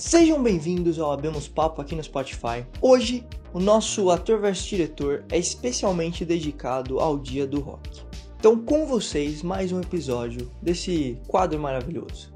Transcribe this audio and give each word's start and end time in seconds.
Sejam 0.00 0.40
bem-vindos 0.40 1.00
ao 1.00 1.10
Abemos 1.10 1.48
Papo 1.48 1.82
aqui 1.82 1.96
no 1.96 2.04
Spotify. 2.04 2.64
Hoje, 2.80 3.26
o 3.52 3.58
nosso 3.58 4.12
ator 4.12 4.40
versus 4.40 4.64
diretor 4.64 5.24
é 5.28 5.36
especialmente 5.36 6.24
dedicado 6.24 7.00
ao 7.00 7.18
Dia 7.18 7.44
do 7.48 7.58
Rock. 7.58 8.06
Então, 8.38 8.64
com 8.64 8.86
vocês, 8.86 9.42
mais 9.42 9.72
um 9.72 9.80
episódio 9.80 10.48
desse 10.62 11.20
quadro 11.26 11.58
maravilhoso. 11.58 12.32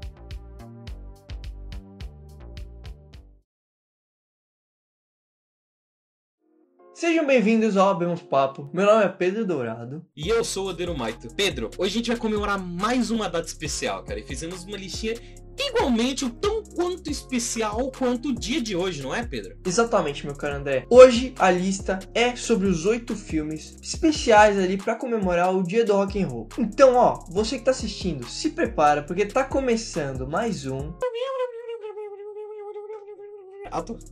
Sejam 6.93 7.25
bem-vindos 7.25 7.77
ao 7.77 7.91
Abemos 7.91 8.21
Papo. 8.21 8.69
Meu 8.73 8.85
nome 8.85 9.05
é 9.05 9.09
Pedro 9.09 9.45
Dourado. 9.45 10.05
E 10.17 10.27
eu 10.27 10.43
sou 10.43 10.65
o 10.65 10.69
Odeiro 10.71 10.97
Maito. 10.97 11.33
Pedro, 11.33 11.71
hoje 11.77 11.91
a 11.91 11.97
gente 11.97 12.07
vai 12.09 12.17
comemorar 12.17 12.59
mais 12.59 13.09
uma 13.09 13.29
data 13.29 13.47
especial, 13.47 14.03
cara. 14.03 14.19
E 14.19 14.23
fizemos 14.23 14.65
uma 14.65 14.75
listinha 14.75 15.15
igualmente 15.57 16.25
o 16.25 16.29
tão 16.29 16.63
quanto 16.63 17.09
especial 17.09 17.91
quanto 17.91 18.29
o 18.29 18.35
dia 18.35 18.61
de 18.61 18.75
hoje, 18.75 19.01
não 19.01 19.13
é, 19.13 19.25
Pedro? 19.25 19.55
Exatamente, 19.65 20.25
meu 20.25 20.35
caro 20.35 20.55
André. 20.55 20.85
Hoje 20.89 21.33
a 21.37 21.51
lista 21.51 21.99
é 22.13 22.35
sobre 22.35 22.67
os 22.67 22.85
oito 22.85 23.15
filmes 23.15 23.75
especiais 23.81 24.57
ali 24.57 24.77
para 24.77 24.95
comemorar 24.95 25.55
o 25.55 25.63
dia 25.63 25.85
do 25.85 25.93
rock 25.93 26.21
and 26.21 26.27
roll. 26.27 26.49
Então, 26.57 26.95
ó, 26.95 27.23
você 27.29 27.57
que 27.57 27.65
tá 27.65 27.71
assistindo, 27.71 28.27
se 28.27 28.49
prepara 28.49 29.03
porque 29.03 29.25
tá 29.25 29.43
começando 29.43 30.27
mais 30.27 30.65
um 30.65 30.93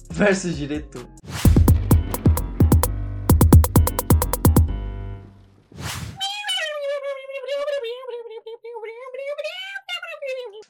versus 0.09 0.57
diretor. 0.57 1.07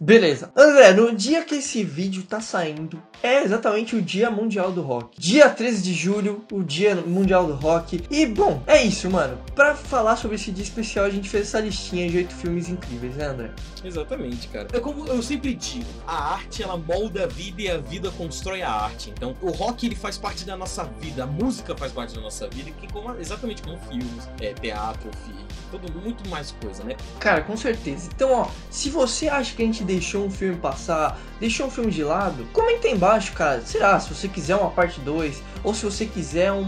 Beleza. 0.03 0.51
André, 0.57 0.93
no 0.93 1.15
dia 1.15 1.45
que 1.45 1.53
esse 1.53 1.83
vídeo 1.83 2.23
tá 2.23 2.41
saindo, 2.41 2.99
é 3.21 3.43
exatamente 3.43 3.95
o 3.95 4.01
Dia 4.01 4.31
Mundial 4.31 4.71
do 4.71 4.81
Rock. 4.81 5.19
Dia 5.21 5.47
13 5.47 5.83
de 5.83 5.93
julho, 5.93 6.43
o 6.51 6.63
Dia 6.63 6.95
Mundial 6.95 7.45
do 7.45 7.53
Rock. 7.53 8.01
E, 8.09 8.25
bom, 8.25 8.63
é 8.65 8.81
isso, 8.81 9.07
mano. 9.11 9.37
Pra 9.53 9.75
falar 9.75 10.15
sobre 10.15 10.37
esse 10.37 10.51
dia 10.51 10.63
especial, 10.63 11.05
a 11.05 11.09
gente 11.11 11.29
fez 11.29 11.49
essa 11.49 11.59
listinha 11.59 12.09
de 12.09 12.17
oito 12.17 12.33
filmes 12.33 12.67
incríveis, 12.67 13.15
né, 13.15 13.27
André? 13.27 13.51
Exatamente, 13.83 14.47
cara. 14.47 14.69
É 14.73 14.79
como 14.79 15.05
eu 15.05 15.21
sempre 15.21 15.53
digo, 15.53 15.85
a 16.07 16.33
arte 16.33 16.63
ela 16.63 16.77
molda 16.77 17.25
a 17.25 17.27
vida 17.27 17.61
e 17.61 17.69
a 17.69 17.77
vida 17.77 18.09
constrói 18.17 18.63
a 18.63 18.71
arte. 18.71 19.11
Então, 19.11 19.37
o 19.39 19.51
rock 19.51 19.85
ele 19.85 19.95
faz 19.95 20.17
parte 20.17 20.43
da 20.45 20.57
nossa 20.57 20.83
vida, 20.99 21.25
a 21.25 21.27
música 21.27 21.77
faz 21.77 21.91
parte 21.91 22.15
da 22.15 22.21
nossa 22.21 22.47
vida, 22.47 22.71
que 22.71 22.91
como, 22.91 23.15
exatamente 23.19 23.61
como 23.61 23.77
filmes, 23.81 24.27
é, 24.39 24.51
teatro, 24.51 25.11
filme, 25.25 25.45
tudo 25.69 26.01
muito 26.01 26.27
mais 26.27 26.51
coisa, 26.59 26.83
né? 26.83 26.95
Cara, 27.19 27.41
com 27.41 27.55
certeza. 27.55 28.09
Então, 28.15 28.31
ó, 28.31 28.47
se 28.71 28.89
você 28.89 29.29
acha 29.29 29.55
que 29.55 29.61
a 29.61 29.65
gente 29.65 29.83
deixou 29.93 30.25
um 30.25 30.31
filme 30.31 30.57
passar, 30.57 31.19
deixou 31.39 31.67
um 31.67 31.69
filme 31.69 31.91
de 31.91 32.03
lado, 32.03 32.45
comenta 32.53 32.87
aí 32.87 32.93
embaixo, 32.93 33.33
cara. 33.33 33.61
Será? 33.61 33.99
Se 33.99 34.13
você 34.13 34.27
quiser 34.27 34.55
uma 34.55 34.69
parte 34.69 34.99
2, 35.01 35.41
ou 35.63 35.73
se 35.73 35.83
você 35.83 36.05
quiser 36.05 36.51
um, 36.51 36.65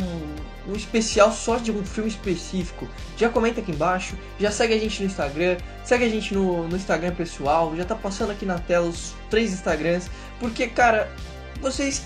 um 0.68 0.76
especial 0.76 1.32
só 1.32 1.58
de 1.58 1.72
um 1.72 1.86
filme 1.86 2.10
específico, 2.10 2.88
já 3.18 3.30
comenta 3.30 3.62
aqui 3.62 3.72
embaixo. 3.72 4.18
Já 4.40 4.52
segue 4.52 4.74
a 4.74 4.80
gente 4.80 5.02
no 5.02 5.08
Instagram, 5.08 5.58
segue 5.84 6.06
a 6.06 6.10
gente 6.10 6.34
no, 6.34 6.68
no 6.68 6.76
Instagram 6.76 7.14
pessoal. 7.16 7.74
Já 7.76 7.86
tá 7.86 7.96
passando 7.96 8.32
aqui 8.32 8.46
na 8.46 8.60
tela 8.60 8.88
os 8.88 9.14
três 9.30 9.54
Instagrams, 9.54 10.10
porque, 10.40 10.68
cara, 10.68 11.10
vocês 11.62 12.04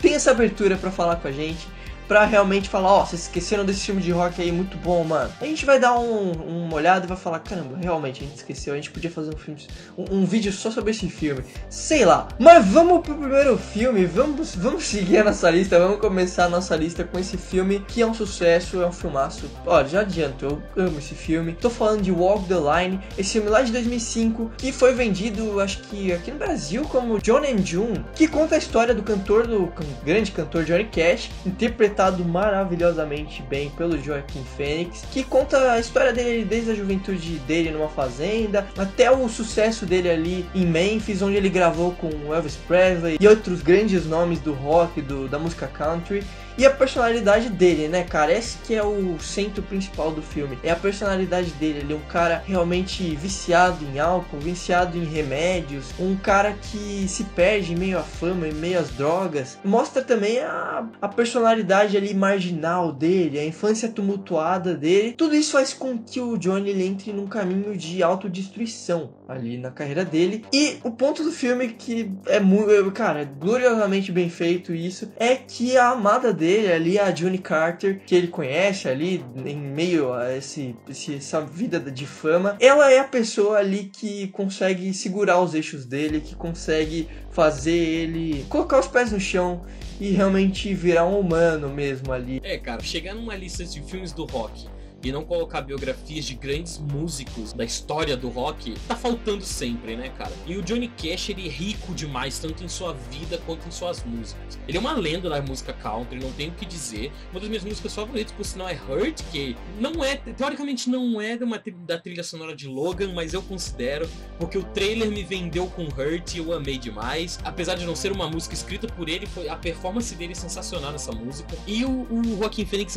têm 0.00 0.14
essa 0.14 0.30
abertura 0.30 0.76
para 0.76 0.90
falar 0.90 1.16
com 1.16 1.28
a 1.28 1.32
gente 1.32 1.75
pra 2.06 2.24
realmente 2.24 2.68
falar, 2.68 2.92
ó, 2.92 3.04
vocês 3.04 3.22
esqueceram 3.22 3.64
desse 3.64 3.80
filme 3.80 4.00
de 4.00 4.10
rock 4.10 4.40
aí, 4.40 4.52
muito 4.52 4.76
bom, 4.78 5.02
mano. 5.04 5.32
A 5.40 5.44
gente 5.44 5.64
vai 5.66 5.78
dar 5.78 5.98
um, 5.98 6.32
uma 6.32 6.74
olhada 6.74 7.04
e 7.04 7.08
vai 7.08 7.16
falar, 7.16 7.40
caramba, 7.40 7.76
realmente, 7.80 8.22
a 8.22 8.26
gente 8.26 8.36
esqueceu, 8.36 8.72
a 8.72 8.76
gente 8.76 8.90
podia 8.90 9.10
fazer 9.10 9.34
um 9.34 9.38
filme, 9.38 9.60
um, 9.96 10.18
um, 10.18 10.24
vídeo 10.24 10.52
só 10.52 10.70
sobre 10.70 10.92
esse 10.92 11.08
filme. 11.08 11.44
Sei 11.68 12.04
lá. 12.04 12.28
Mas 12.38 12.64
vamos 12.66 13.00
pro 13.00 13.14
primeiro 13.14 13.58
filme, 13.58 14.06
vamos, 14.06 14.54
vamos 14.54 14.84
seguir 14.84 15.18
a 15.18 15.24
nossa 15.24 15.50
lista, 15.50 15.78
vamos 15.78 16.00
começar 16.00 16.44
a 16.44 16.48
nossa 16.48 16.76
lista 16.76 17.04
com 17.04 17.18
esse 17.18 17.36
filme, 17.36 17.80
que 17.80 18.02
é 18.02 18.06
um 18.06 18.14
sucesso, 18.14 18.80
é 18.80 18.86
um 18.86 18.92
filmaço. 18.92 19.50
Ó, 19.66 19.84
já 19.84 20.00
adianto, 20.00 20.62
eu 20.76 20.86
amo 20.86 20.98
esse 20.98 21.14
filme. 21.14 21.52
Tô 21.60 21.70
falando 21.70 22.02
de 22.02 22.12
Walk 22.12 22.46
the 22.46 22.54
Line, 22.54 23.00
esse 23.18 23.32
filme 23.32 23.48
lá 23.48 23.62
de 23.62 23.72
2005, 23.72 24.52
que 24.56 24.72
foi 24.72 24.94
vendido, 24.94 25.60
acho 25.60 25.80
que 25.82 26.12
aqui 26.12 26.30
no 26.30 26.38
Brasil, 26.38 26.82
como 26.84 27.20
John 27.20 27.38
and 27.38 27.64
June, 27.64 28.04
que 28.14 28.28
conta 28.28 28.54
a 28.54 28.58
história 28.58 28.94
do 28.94 29.02
cantor, 29.02 29.46
do 29.46 29.72
grande 30.04 30.30
cantor 30.30 30.64
Johnny 30.64 30.84
Cash, 30.84 31.30
interpretado 31.44 31.95
interpretado 31.96 32.24
maravilhosamente 32.24 33.42
bem 33.42 33.70
pelo 33.70 33.98
Joaquim 33.98 34.44
Fênix, 34.56 35.04
que 35.10 35.24
conta 35.24 35.72
a 35.72 35.80
história 35.80 36.12
dele 36.12 36.44
desde 36.44 36.72
a 36.72 36.74
juventude 36.74 37.38
dele 37.40 37.70
numa 37.70 37.88
fazenda 37.88 38.66
até 38.76 39.10
o 39.10 39.26
sucesso 39.28 39.86
dele 39.86 40.10
ali 40.10 40.46
em 40.54 40.66
Memphis, 40.66 41.22
onde 41.22 41.36
ele 41.36 41.48
gravou 41.48 41.92
com 41.92 42.34
Elvis 42.34 42.56
Presley 42.68 43.16
e 43.18 43.26
outros 43.26 43.62
grandes 43.62 44.04
nomes 44.04 44.38
do 44.40 44.52
rock, 44.52 45.00
do, 45.00 45.26
da 45.26 45.38
música 45.38 45.66
country 45.66 46.22
e 46.58 46.64
a 46.64 46.70
personalidade 46.70 47.50
dele, 47.50 47.86
né, 47.86 48.02
cara? 48.02 48.32
Esse 48.32 48.56
que 48.58 48.74
é 48.74 48.82
o 48.82 49.18
centro 49.20 49.62
principal 49.62 50.10
do 50.10 50.22
filme. 50.22 50.58
É 50.62 50.70
a 50.70 50.76
personalidade 50.76 51.50
dele. 51.52 51.80
Ele 51.80 51.92
é 51.92 51.96
um 51.96 52.08
cara 52.08 52.42
realmente 52.46 53.14
viciado 53.16 53.84
em 53.84 53.98
álcool, 53.98 54.38
viciado 54.38 54.96
em 54.96 55.04
remédios, 55.04 55.92
um 55.98 56.16
cara 56.16 56.54
que 56.54 57.06
se 57.08 57.24
perde 57.24 57.72
em 57.72 57.76
meio 57.76 57.98
à 57.98 58.02
fama, 58.02 58.48
em 58.48 58.54
meio 58.54 58.78
às 58.78 58.90
drogas. 58.90 59.58
Mostra 59.64 60.02
também 60.02 60.38
a, 60.40 60.88
a 61.00 61.08
personalidade 61.08 61.96
ali 61.96 62.14
marginal 62.14 62.92
dele, 62.92 63.38
a 63.38 63.44
infância 63.44 63.88
tumultuada 63.88 64.74
dele. 64.74 65.12
Tudo 65.12 65.34
isso 65.34 65.52
faz 65.52 65.74
com 65.74 65.98
que 65.98 66.20
o 66.20 66.38
Johnny 66.38 66.70
ele 66.70 66.86
entre 66.86 67.12
num 67.12 67.26
caminho 67.26 67.76
de 67.76 68.02
autodestruição 68.02 69.10
ali 69.28 69.58
na 69.58 69.70
carreira 69.70 70.04
dele. 70.04 70.44
E 70.52 70.78
o 70.82 70.90
ponto 70.90 71.22
do 71.22 71.32
filme 71.32 71.68
que 71.68 72.10
é 72.26 72.40
muito, 72.40 72.90
cara, 72.92 73.24
gloriosamente 73.24 74.10
bem 74.10 74.30
feito 74.30 74.72
isso, 74.72 75.12
é 75.16 75.34
que 75.34 75.76
a 75.76 75.90
amada 75.90 76.32
dele 76.32 76.45
dele 76.46 76.72
ali, 76.72 76.98
a 76.98 77.12
June 77.12 77.38
Carter, 77.38 78.00
que 78.06 78.14
ele 78.14 78.28
conhece 78.28 78.88
ali 78.88 79.24
em 79.44 79.56
meio 79.56 80.12
a 80.12 80.36
esse, 80.36 80.76
essa 80.88 81.40
vida 81.40 81.80
de 81.80 82.06
fama, 82.06 82.56
ela 82.60 82.92
é 82.92 83.00
a 83.00 83.04
pessoa 83.04 83.58
ali 83.58 83.90
que 83.92 84.28
consegue 84.28 84.94
segurar 84.94 85.40
os 85.40 85.54
eixos 85.54 85.84
dele, 85.84 86.20
que 86.20 86.36
consegue 86.36 87.08
fazer 87.32 87.76
ele 87.76 88.46
colocar 88.48 88.78
os 88.78 88.86
pés 88.86 89.10
no 89.10 89.18
chão 89.18 89.62
e 90.00 90.10
realmente 90.10 90.72
virar 90.72 91.04
um 91.04 91.18
humano 91.18 91.68
mesmo 91.68 92.12
ali. 92.12 92.40
É, 92.44 92.56
cara, 92.56 92.80
chegar 92.80 93.14
numa 93.14 93.34
lista 93.34 93.64
de 93.64 93.82
filmes 93.82 94.12
do 94.12 94.24
rock 94.24 94.68
e 95.06 95.12
não 95.12 95.24
colocar 95.24 95.60
biografias 95.60 96.24
de 96.24 96.34
grandes 96.34 96.78
músicos 96.78 97.52
da 97.52 97.64
história 97.64 98.16
do 98.16 98.28
rock, 98.28 98.74
tá 98.88 98.96
faltando 98.96 99.44
sempre, 99.44 99.96
né, 99.96 100.08
cara? 100.08 100.32
E 100.46 100.56
o 100.56 100.62
Johnny 100.62 100.88
Cash, 100.88 101.28
ele 101.28 101.46
é 101.46 101.50
rico 101.50 101.94
demais, 101.94 102.40
tanto 102.40 102.64
em 102.64 102.68
sua 102.68 102.92
vida 102.92 103.38
quanto 103.46 103.68
em 103.68 103.70
suas 103.70 104.02
músicas. 104.02 104.58
Ele 104.66 104.76
é 104.76 104.80
uma 104.80 104.94
lenda 104.94 105.30
da 105.30 105.40
música 105.40 105.72
country, 105.72 106.18
não 106.18 106.32
tenho 106.32 106.50
o 106.50 106.54
que 106.54 106.66
dizer. 106.66 107.12
Uma 107.30 107.38
das 107.38 107.48
minhas 107.48 107.62
músicas 107.62 107.94
favoritas, 107.94 108.32
por 108.32 108.44
sinal, 108.44 108.68
é 108.68 108.74
Hurt, 108.74 109.22
que 109.30 109.56
não 109.78 110.02
é, 110.02 110.16
teoricamente 110.16 110.90
não 110.90 111.20
é 111.20 111.36
uma, 111.36 111.62
da 111.86 111.98
trilha 111.98 112.24
sonora 112.24 112.56
de 112.56 112.66
Logan, 112.66 113.12
mas 113.14 113.32
eu 113.32 113.42
considero, 113.42 114.08
porque 114.40 114.58
o 114.58 114.64
trailer 114.64 115.08
me 115.08 115.22
vendeu 115.22 115.68
com 115.68 115.84
Hurt 115.84 116.34
e 116.34 116.38
eu 116.38 116.52
amei 116.52 116.78
demais. 116.78 117.38
Apesar 117.44 117.76
de 117.76 117.86
não 117.86 117.94
ser 117.94 118.10
uma 118.10 118.28
música 118.28 118.54
escrita 118.54 118.88
por 118.88 119.08
ele, 119.08 119.26
foi 119.26 119.48
a 119.48 119.54
performance 119.54 120.12
dele 120.16 120.32
é 120.32 120.34
sensacional 120.34 120.90
nessa 120.90 121.12
música. 121.12 121.56
E 121.64 121.84
o, 121.84 122.06
o 122.10 122.38
Joaquim 122.38 122.66
Phoenix 122.66 122.96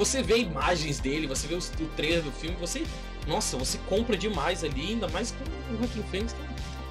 você 0.00 0.22
vê 0.22 0.38
imagens 0.38 0.98
dele, 0.98 1.26
você 1.26 1.46
vê 1.46 1.54
o, 1.54 1.60
trailer 1.94 2.22
do 2.22 2.32
filme, 2.32 2.56
você. 2.58 2.84
Nossa, 3.26 3.58
você 3.58 3.78
compra 3.86 4.16
demais 4.16 4.64
ali, 4.64 4.92
ainda 4.92 5.06
mais 5.08 5.30
com 5.32 5.74
o 5.74 5.78
Joaquim 5.78 6.02
Phoenix, 6.10 6.32
que 6.32 6.40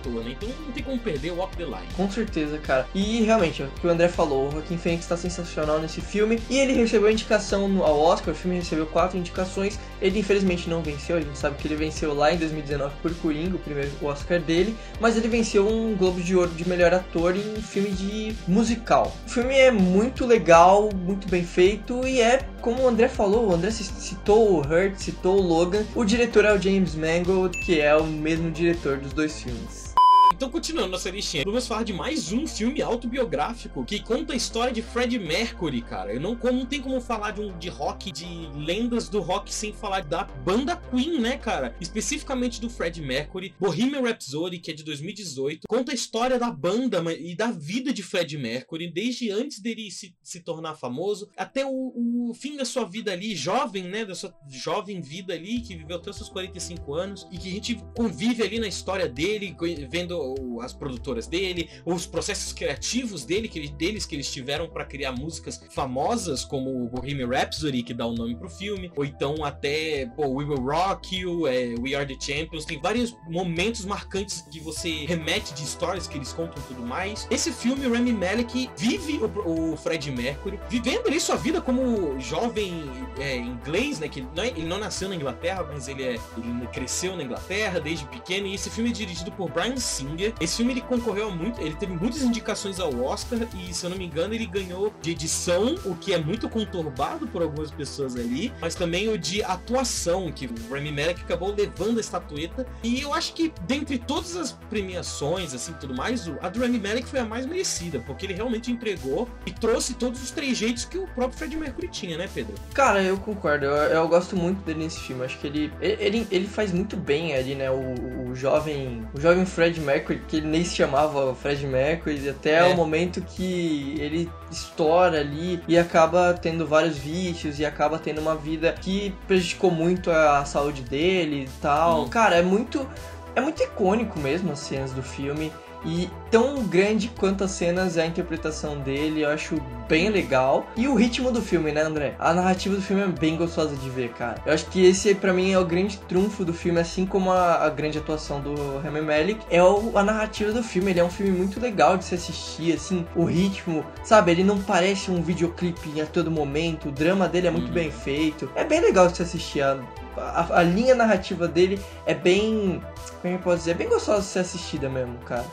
toa, 0.04 0.24
né? 0.24 0.32
Então 0.32 0.50
não 0.66 0.72
tem 0.72 0.84
como 0.84 1.00
perder 1.00 1.32
o 1.32 1.38
Walk 1.38 1.56
the 1.58 1.64
Line. 1.64 1.88
Com 1.96 2.10
certeza, 2.10 2.58
cara. 2.58 2.88
E 2.94 3.22
realmente, 3.24 3.62
é 3.62 3.66
o 3.66 3.70
que 3.70 3.88
o 3.88 3.90
André 3.90 4.08
falou, 4.08 4.48
o 4.48 4.52
Joaquim 4.52 4.78
Phoenix 4.78 5.06
está 5.06 5.18
sensacional 5.18 5.80
nesse 5.80 6.02
filme. 6.02 6.40
E 6.50 6.58
ele 6.58 6.74
recebeu 6.74 7.10
indicação 7.10 7.84
ao 7.84 8.00
Oscar, 8.00 8.34
o 8.34 8.38
filme 8.38 8.58
recebeu 8.58 8.86
quatro 8.86 9.18
indicações. 9.18 9.80
Ele 10.02 10.20
infelizmente 10.20 10.70
não 10.70 10.82
venceu, 10.82 11.18
a 11.18 11.22
gente 11.22 11.38
sabe 11.38 11.58
que 11.58 11.68
ele 11.68 11.76
venceu 11.76 12.14
lá 12.14 12.34
em 12.34 12.38
2019 12.38 12.96
por 13.02 13.14
Coringa, 13.16 13.56
o 13.56 13.60
primeiro 13.60 13.92
Oscar 14.02 14.40
dele. 14.40 14.76
Mas 15.00 15.18
ele 15.18 15.28
venceu 15.28 15.68
um 15.68 15.96
Globo 15.96 16.22
de 16.22 16.36
Ouro 16.36 16.52
de 16.52 16.68
melhor 16.68 16.94
ator 16.94 17.36
em 17.36 17.62
filme 17.62 17.90
de 17.92 18.36
musical. 18.48 19.16
O 19.26 19.30
filme 19.30 19.56
é 19.56 19.72
muito 19.72 20.26
legal, 20.26 20.90
muito 20.94 21.28
bem 21.28 21.44
feito 21.44 22.06
e 22.06 22.22
é, 22.22 22.46
como 22.62 22.84
o 22.84 22.88
André 22.88 23.08
falou, 23.08 23.50
o 23.50 23.54
André 23.54 23.72
citou 23.72 24.52
o 24.52 24.60
Hurt, 24.60 24.98
citou 24.98 25.38
o 25.38 25.42
Logan. 25.42 25.84
O 25.96 26.04
diretor 26.04 26.46
é 26.46 26.54
o 26.54 26.62
James 26.62 26.96
Mangold, 26.96 27.58
que 27.66 27.80
é 27.80 27.96
o 27.96 28.04
mesmo 28.06 28.52
diretor 28.52 28.98
dos 28.98 29.14
dois 29.14 29.42
filmes. 29.42 29.89
Então, 30.34 30.50
continuando 30.50 30.92
nossa 30.92 31.10
listinha, 31.10 31.44
vamos 31.44 31.68
falar 31.68 31.84
de 31.84 31.92
mais 31.92 32.32
um 32.32 32.48
filme 32.48 32.82
autobiográfico 32.82 33.84
que 33.84 34.00
conta 34.00 34.34
a 34.34 34.36
história 34.36 34.72
de 34.72 34.82
Fred 34.82 35.18
Mercury, 35.20 35.82
cara. 35.82 36.14
Eu 36.14 36.22
não, 36.22 36.36
não 36.36 36.66
tem 36.66 36.82
como 36.82 37.02
falar 37.02 37.32
de 37.32 37.42
um 37.42 37.58
de 37.58 37.68
rock, 37.68 38.12
de 38.12 38.26
lendas 38.56 39.10
do 39.10 39.20
rock, 39.20 39.54
sem 39.54 39.74
falar 39.74 40.04
da 40.04 40.24
banda 40.24 40.78
Queen, 40.78 41.20
né, 41.20 41.38
cara? 41.38 41.76
Especificamente 41.82 42.62
do 42.62 42.70
Fred 42.70 43.02
Mercury. 43.02 43.54
Bohemian 43.60 44.02
Rhapsody, 44.02 44.60
que 44.60 44.72
é 44.72 44.74
de 44.74 44.84
2018, 44.84 45.68
conta 45.68 45.92
a 45.92 45.96
história 45.96 46.40
da 46.40 46.52
banda 46.52 47.04
e 47.14 47.36
da 47.36 47.52
vida 47.52 47.92
de 47.92 48.04
Fred 48.04 48.38
Mercury, 48.38 48.90
desde 48.90 49.32
antes 49.32 49.60
dele 49.60 49.92
se, 49.92 50.16
se 50.24 50.40
tornar 50.40 50.76
famoso 50.76 51.28
até 51.36 51.66
o, 51.66 52.30
o 52.30 52.34
fim 52.34 52.56
da 52.56 52.64
sua 52.64 52.86
vida 52.86 53.12
ali, 53.12 53.36
jovem, 53.36 53.84
né? 53.84 54.06
Da 54.06 54.16
sua 54.16 54.34
jovem 54.48 55.02
vida 55.02 55.34
ali, 55.34 55.60
que 55.60 55.76
viveu 55.76 55.98
até 55.98 56.12
os 56.12 56.16
seus 56.16 56.30
45 56.30 56.94
anos 56.94 57.28
e 57.32 57.38
que 57.38 57.50
a 57.50 57.52
gente 57.52 57.84
convive 57.96 58.44
ali 58.44 58.60
na 58.60 58.68
história 58.68 59.08
dele, 59.08 59.56
vendo 59.90 60.19
as 60.62 60.74
produtoras 60.74 61.28
dele, 61.28 61.70
os 61.86 62.06
processos 62.06 62.54
criativos 62.54 63.26
dele, 63.26 63.48
que, 63.48 63.68
deles 63.70 64.06
que 64.06 64.16
eles 64.16 64.32
tiveram 64.32 64.70
para 64.70 64.86
criar 64.86 65.12
músicas 65.12 65.62
famosas, 65.72 66.44
como 66.44 66.86
o 66.86 66.90
Bohemian 66.90 67.28
Rhapsody, 67.28 67.84
que 67.84 67.94
dá 67.94 68.06
o 68.06 68.14
nome 68.14 68.36
pro 68.36 68.50
filme, 68.50 68.92
ou 68.96 69.06
então 69.06 69.44
até 69.44 70.06
pô, 70.16 70.28
We 70.28 70.46
Will 70.46 70.62
Rock 70.62 71.16
You, 71.16 71.48
é, 71.48 71.76
We 71.80 71.96
Are 71.96 72.06
the 72.06 72.20
Champions. 72.20 72.66
Tem 72.66 72.80
vários 72.80 73.16
momentos 73.30 73.86
marcantes 73.86 74.42
que 74.52 74.60
você 74.60 75.06
remete 75.06 75.54
de 75.54 75.64
histórias 75.64 76.08
que 76.08 76.18
eles 76.18 76.34
contam 76.34 76.62
e 76.64 76.68
tudo 76.68 76.86
mais. 76.86 77.28
Esse 77.30 77.52
filme, 77.52 77.86
o 77.86 77.94
Rami 77.94 78.14
Malek 78.14 78.70
vive 78.78 79.20
o, 79.20 79.74
o 79.74 79.78
Fred 79.78 80.12
Mercury, 80.12 80.60
vivendo 80.70 81.08
ali 81.08 81.20
sua 81.20 81.36
vida 81.36 81.62
como 81.62 82.20
jovem 82.20 82.84
é, 83.20 83.38
inglês, 83.38 84.00
né? 84.00 84.08
Que 84.08 84.22
não, 84.22 84.44
é, 84.44 84.48
ele 84.48 84.68
não 84.68 84.80
nasceu 84.80 85.10
na 85.10 85.16
Inglaterra, 85.16 85.66
mas 85.72 85.88
ele, 85.88 86.04
é, 86.04 86.20
ele 86.38 86.68
cresceu 86.72 87.16
na 87.16 87.24
Inglaterra 87.24 87.80
desde 87.80 88.06
pequeno. 88.06 88.48
E 88.48 88.56
esse 88.56 88.70
filme 88.70 88.90
é 88.90 88.94
dirigido 88.94 89.32
por 89.32 89.50
Brian 89.52 89.78
Singer. 89.78 90.09
Esse 90.40 90.58
filme 90.58 90.74
ele 90.74 90.82
concorreu 90.82 91.32
muito, 91.32 91.62
ele 91.62 91.76
teve 91.76 91.94
muitas 91.94 92.22
indicações 92.22 92.80
ao 92.80 92.94
Oscar 93.04 93.40
e, 93.56 93.74
se 93.74 93.86
eu 93.86 93.90
não 93.90 93.98
me 93.98 94.06
engano, 94.06 94.34
ele 94.34 94.46
ganhou 94.46 94.94
de 95.02 95.12
edição, 95.12 95.76
o 95.86 95.96
que 95.96 96.14
é 96.14 96.18
muito 96.18 96.50
conturbado 96.50 97.28
por 97.28 97.42
algumas 97.42 97.72
pessoas 97.72 98.16
ali, 98.16 98.52
mas 98.62 98.76
também 98.76 99.10
o 99.10 99.18
de 99.18 99.44
atuação, 99.44 100.32
que 100.32 100.46
o 100.46 100.74
Rami 100.74 100.92
Malek 100.92 101.22
acabou 101.22 101.54
levando 101.54 101.98
a 101.98 102.02
estatueta. 102.02 102.66
E 102.84 103.02
eu 103.02 103.14
acho 103.14 103.34
que 103.34 103.54
dentre 103.68 103.98
todas 103.98 104.36
as 104.36 104.52
premiações, 104.70 105.54
assim, 105.54 105.74
tudo 105.74 105.96
mais, 105.96 106.30
a 106.42 106.50
do 106.50 106.60
Rami 106.60 106.80
Malek 106.80 107.08
foi 107.08 107.20
a 107.20 107.26
mais 107.26 107.46
merecida, 107.46 108.00
porque 108.06 108.26
ele 108.26 108.34
realmente 108.34 108.72
entregou 108.72 109.28
e 109.46 109.52
trouxe 109.52 109.94
todos 109.94 110.22
os 110.22 110.32
trejeitos 110.32 110.86
que 110.86 110.98
o 110.98 111.08
próprio 111.08 111.38
Fred 111.38 111.56
Mercury 111.56 111.88
tinha, 111.88 112.18
né, 112.18 112.30
Pedro? 112.34 112.54
Cara, 112.74 113.02
eu 113.02 113.18
concordo. 113.18 113.66
Eu, 113.66 113.74
eu 113.74 114.08
gosto 114.08 114.36
muito 114.36 114.64
dele 114.64 114.84
nesse 114.84 115.00
filme. 115.00 115.24
Acho 115.24 115.38
que 115.40 115.48
ele, 115.48 115.72
ele, 115.82 116.28
ele 116.32 116.48
faz 116.48 116.72
muito 116.72 116.96
bem 116.96 117.36
ali, 117.36 117.56
né? 117.56 117.70
O, 117.70 118.30
o 118.30 118.36
jovem 118.36 119.08
o 119.14 119.20
jovem 119.20 119.46
Fred 119.46 119.80
Mercury, 119.80 119.99
que 120.00 120.38
ele 120.38 120.48
nem 120.48 120.64
se 120.64 120.76
chamava 120.76 121.34
Fred 121.36 121.66
Mercury, 121.66 122.30
até 122.30 122.60
é. 122.60 122.64
o 122.66 122.76
momento 122.76 123.22
que 123.22 123.96
ele 124.00 124.30
estoura 124.52 125.20
ali 125.20 125.62
e 125.68 125.78
acaba 125.78 126.34
tendo 126.34 126.66
vários 126.66 126.98
vícios 126.98 127.60
e 127.60 127.66
acaba 127.66 128.00
tendo 128.00 128.20
uma 128.20 128.36
vida 128.36 128.72
que 128.74 129.14
prejudicou 129.28 129.72
muito 129.72 130.12
a 130.12 130.44
saúde 130.46 130.82
dele 130.82 131.46
e 131.46 131.62
tal. 131.62 132.04
Hum. 132.04 132.10
Cara, 132.10 132.36
é 132.36 132.42
muito 132.42 132.88
é 133.36 133.42
muito 133.42 133.62
icônico 133.62 134.20
mesmo 134.20 134.52
as 134.52 134.60
cenas 134.60 134.92
do 134.92 135.04
filme. 135.04 135.52
E 135.86 136.10
tão 136.30 136.64
grande 136.64 137.10
quanto 137.10 137.44
as 137.44 137.52
cenas 137.52 137.98
é 137.98 138.04
a 138.04 138.06
interpretação 138.06 138.80
dele, 138.80 139.22
eu 139.22 139.30
acho 139.30 139.58
bem 139.88 140.10
legal. 140.10 140.68
E 140.76 140.88
o 140.88 140.94
ritmo 140.94 141.32
do 141.32 141.42
filme, 141.42 141.72
né, 141.72 141.82
André? 141.82 142.16
A 142.20 142.34
narrativa 142.34 142.76
do 142.76 142.82
filme 142.82 143.02
é 143.02 143.08
bem 143.08 143.36
gostosa 143.36 143.76
de 143.76 143.90
ver, 143.90 144.10
cara. 144.10 144.42
Eu 144.46 144.54
acho 144.54 144.66
que 144.68 144.86
esse, 144.86 145.16
para 145.16 145.34
mim, 145.34 145.52
é 145.52 145.60
o 145.60 145.66
grande 145.66 145.98
trunfo 145.98 146.46
do 146.46 146.54
filme, 146.54 146.80
assim 146.80 147.06
como 147.06 147.32
a, 147.32 147.66
a 147.66 147.70
grande 147.70 147.98
atuação 147.98 148.40
do 148.42 148.80
Rami 148.80 149.02
Malek. 149.02 149.40
É 149.50 149.64
o, 149.64 149.98
a 149.98 150.04
narrativa 150.04 150.52
do 150.52 150.62
filme. 150.62 150.92
Ele 150.92 151.00
é 151.00 151.04
um 151.04 151.10
filme 151.10 151.32
muito 151.32 151.60
legal 151.60 151.98
de 151.98 152.06
se 152.06 152.16
assistir, 152.16 152.74
assim, 152.74 153.06
o 153.16 153.24
ritmo, 153.24 153.86
sabe? 154.04 154.32
Ele 154.32 154.44
não 154.44 154.60
parece 154.60 155.10
um 155.10 155.22
videoclipe 155.22 156.00
a 156.02 156.06
todo 156.06 156.30
momento. 156.30 156.90
O 156.90 156.92
drama 156.92 157.28
dele 157.28 157.48
é 157.48 157.52
muito 157.52 157.68
uhum. 157.68 157.74
bem 157.74 157.92
feito. 157.92 158.50
É 158.56 158.64
bem 158.64 158.82
legal 158.82 159.08
de 159.08 159.18
se 159.18 159.24
assistir. 159.24 159.62
A, 159.62 159.80
a, 160.18 160.60
a 160.60 160.64
linha 160.64 160.94
narrativa 160.94 161.48
dele 161.48 161.80
é 162.06 162.14
bem. 162.14 162.82
Como 163.22 163.34
eu 163.34 163.40
posso 163.40 163.58
dizer? 163.58 163.72
É 163.72 163.76
bem 163.76 163.90
gostosa 163.90 164.22
de 164.22 164.28
ser 164.28 164.40
assistida 164.40 164.90
mesmo, 164.90 165.18
cara. 165.26 165.46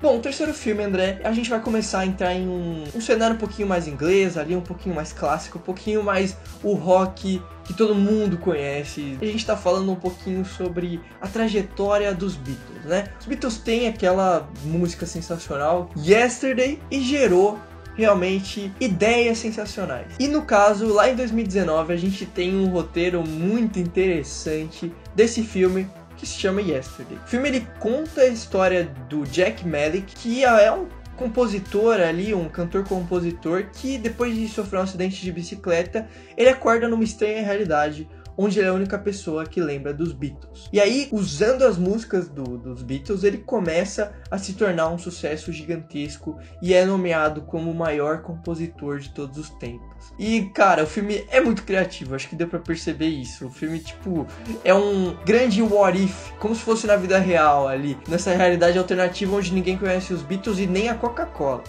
Bom, 0.00 0.18
o 0.18 0.20
terceiro 0.20 0.54
filme, 0.54 0.84
André, 0.84 1.20
a 1.24 1.32
gente 1.32 1.50
vai 1.50 1.60
começar 1.60 2.00
a 2.00 2.06
entrar 2.06 2.32
em 2.32 2.48
um, 2.48 2.84
um 2.94 3.00
cenário 3.00 3.34
um 3.34 3.38
pouquinho 3.38 3.66
mais 3.66 3.88
inglês, 3.88 4.38
ali 4.38 4.54
um 4.54 4.60
pouquinho 4.60 4.94
mais 4.94 5.12
clássico, 5.12 5.58
um 5.58 5.60
pouquinho 5.60 6.04
mais 6.04 6.36
o 6.62 6.74
rock 6.74 7.42
que 7.64 7.74
todo 7.74 7.96
mundo 7.96 8.38
conhece. 8.38 9.18
A 9.20 9.24
gente 9.24 9.38
está 9.38 9.56
falando 9.56 9.90
um 9.90 9.96
pouquinho 9.96 10.44
sobre 10.44 11.00
a 11.20 11.26
trajetória 11.26 12.14
dos 12.14 12.36
Beatles, 12.36 12.84
né? 12.84 13.08
Os 13.18 13.26
Beatles 13.26 13.58
têm 13.58 13.88
aquela 13.88 14.48
música 14.62 15.04
sensacional, 15.04 15.90
Yesterday, 15.96 16.78
e 16.92 17.00
gerou 17.00 17.58
realmente 17.96 18.72
ideias 18.78 19.38
sensacionais. 19.38 20.06
E 20.20 20.28
no 20.28 20.42
caso, 20.42 20.86
lá 20.86 21.10
em 21.10 21.16
2019, 21.16 21.92
a 21.92 21.96
gente 21.96 22.24
tem 22.24 22.54
um 22.54 22.68
roteiro 22.68 23.26
muito 23.26 23.80
interessante 23.80 24.92
desse 25.16 25.42
filme 25.42 25.88
que 26.18 26.26
se 26.26 26.38
chama 26.38 26.60
Yesterday. 26.60 27.16
O 27.24 27.28
filme 27.28 27.48
ele 27.48 27.66
conta 27.78 28.22
a 28.22 28.26
história 28.26 28.84
do 29.08 29.24
Jack 29.24 29.66
Malik, 29.66 30.14
que 30.16 30.44
é 30.44 30.70
um 30.70 30.88
compositor 31.16 32.00
ali, 32.00 32.34
um 32.34 32.48
cantor-compositor 32.48 33.66
que 33.72 33.98
depois 33.98 34.34
de 34.34 34.48
sofrer 34.48 34.78
um 34.78 34.82
acidente 34.82 35.20
de 35.20 35.32
bicicleta, 35.32 36.08
ele 36.36 36.48
acorda 36.48 36.88
numa 36.88 37.02
estranha 37.02 37.42
realidade 37.42 38.08
onde 38.38 38.60
ele 38.60 38.68
é 38.68 38.70
a 38.70 38.74
única 38.74 38.96
pessoa 38.96 39.44
que 39.44 39.60
lembra 39.60 39.92
dos 39.92 40.12
Beatles. 40.12 40.68
E 40.72 40.80
aí, 40.80 41.08
usando 41.10 41.62
as 41.62 41.76
músicas 41.76 42.28
do, 42.28 42.56
dos 42.56 42.82
Beatles, 42.82 43.24
ele 43.24 43.38
começa 43.38 44.12
a 44.30 44.38
se 44.38 44.52
tornar 44.52 44.88
um 44.88 44.96
sucesso 44.96 45.52
gigantesco 45.52 46.38
e 46.62 46.72
é 46.72 46.84
nomeado 46.84 47.42
como 47.42 47.68
o 47.70 47.74
maior 47.74 48.22
compositor 48.22 49.00
de 49.00 49.10
todos 49.10 49.36
os 49.36 49.50
tempos. 49.50 50.12
E, 50.16 50.42
cara, 50.54 50.84
o 50.84 50.86
filme 50.86 51.26
é 51.30 51.40
muito 51.40 51.64
criativo, 51.64 52.14
acho 52.14 52.28
que 52.28 52.36
deu 52.36 52.46
para 52.46 52.60
perceber 52.60 53.08
isso. 53.08 53.46
O 53.46 53.50
filme, 53.50 53.80
tipo, 53.80 54.24
é 54.62 54.72
um 54.72 55.16
grande 55.24 55.60
what 55.60 56.00
if, 56.00 56.30
como 56.38 56.54
se 56.54 56.62
fosse 56.62 56.86
na 56.86 56.94
vida 56.94 57.18
real 57.18 57.66
ali, 57.66 57.98
nessa 58.08 58.32
realidade 58.32 58.78
alternativa 58.78 59.34
onde 59.34 59.52
ninguém 59.52 59.76
conhece 59.76 60.14
os 60.14 60.22
Beatles 60.22 60.60
e 60.60 60.66
nem 60.66 60.88
a 60.88 60.94
Coca-Cola. 60.94 61.64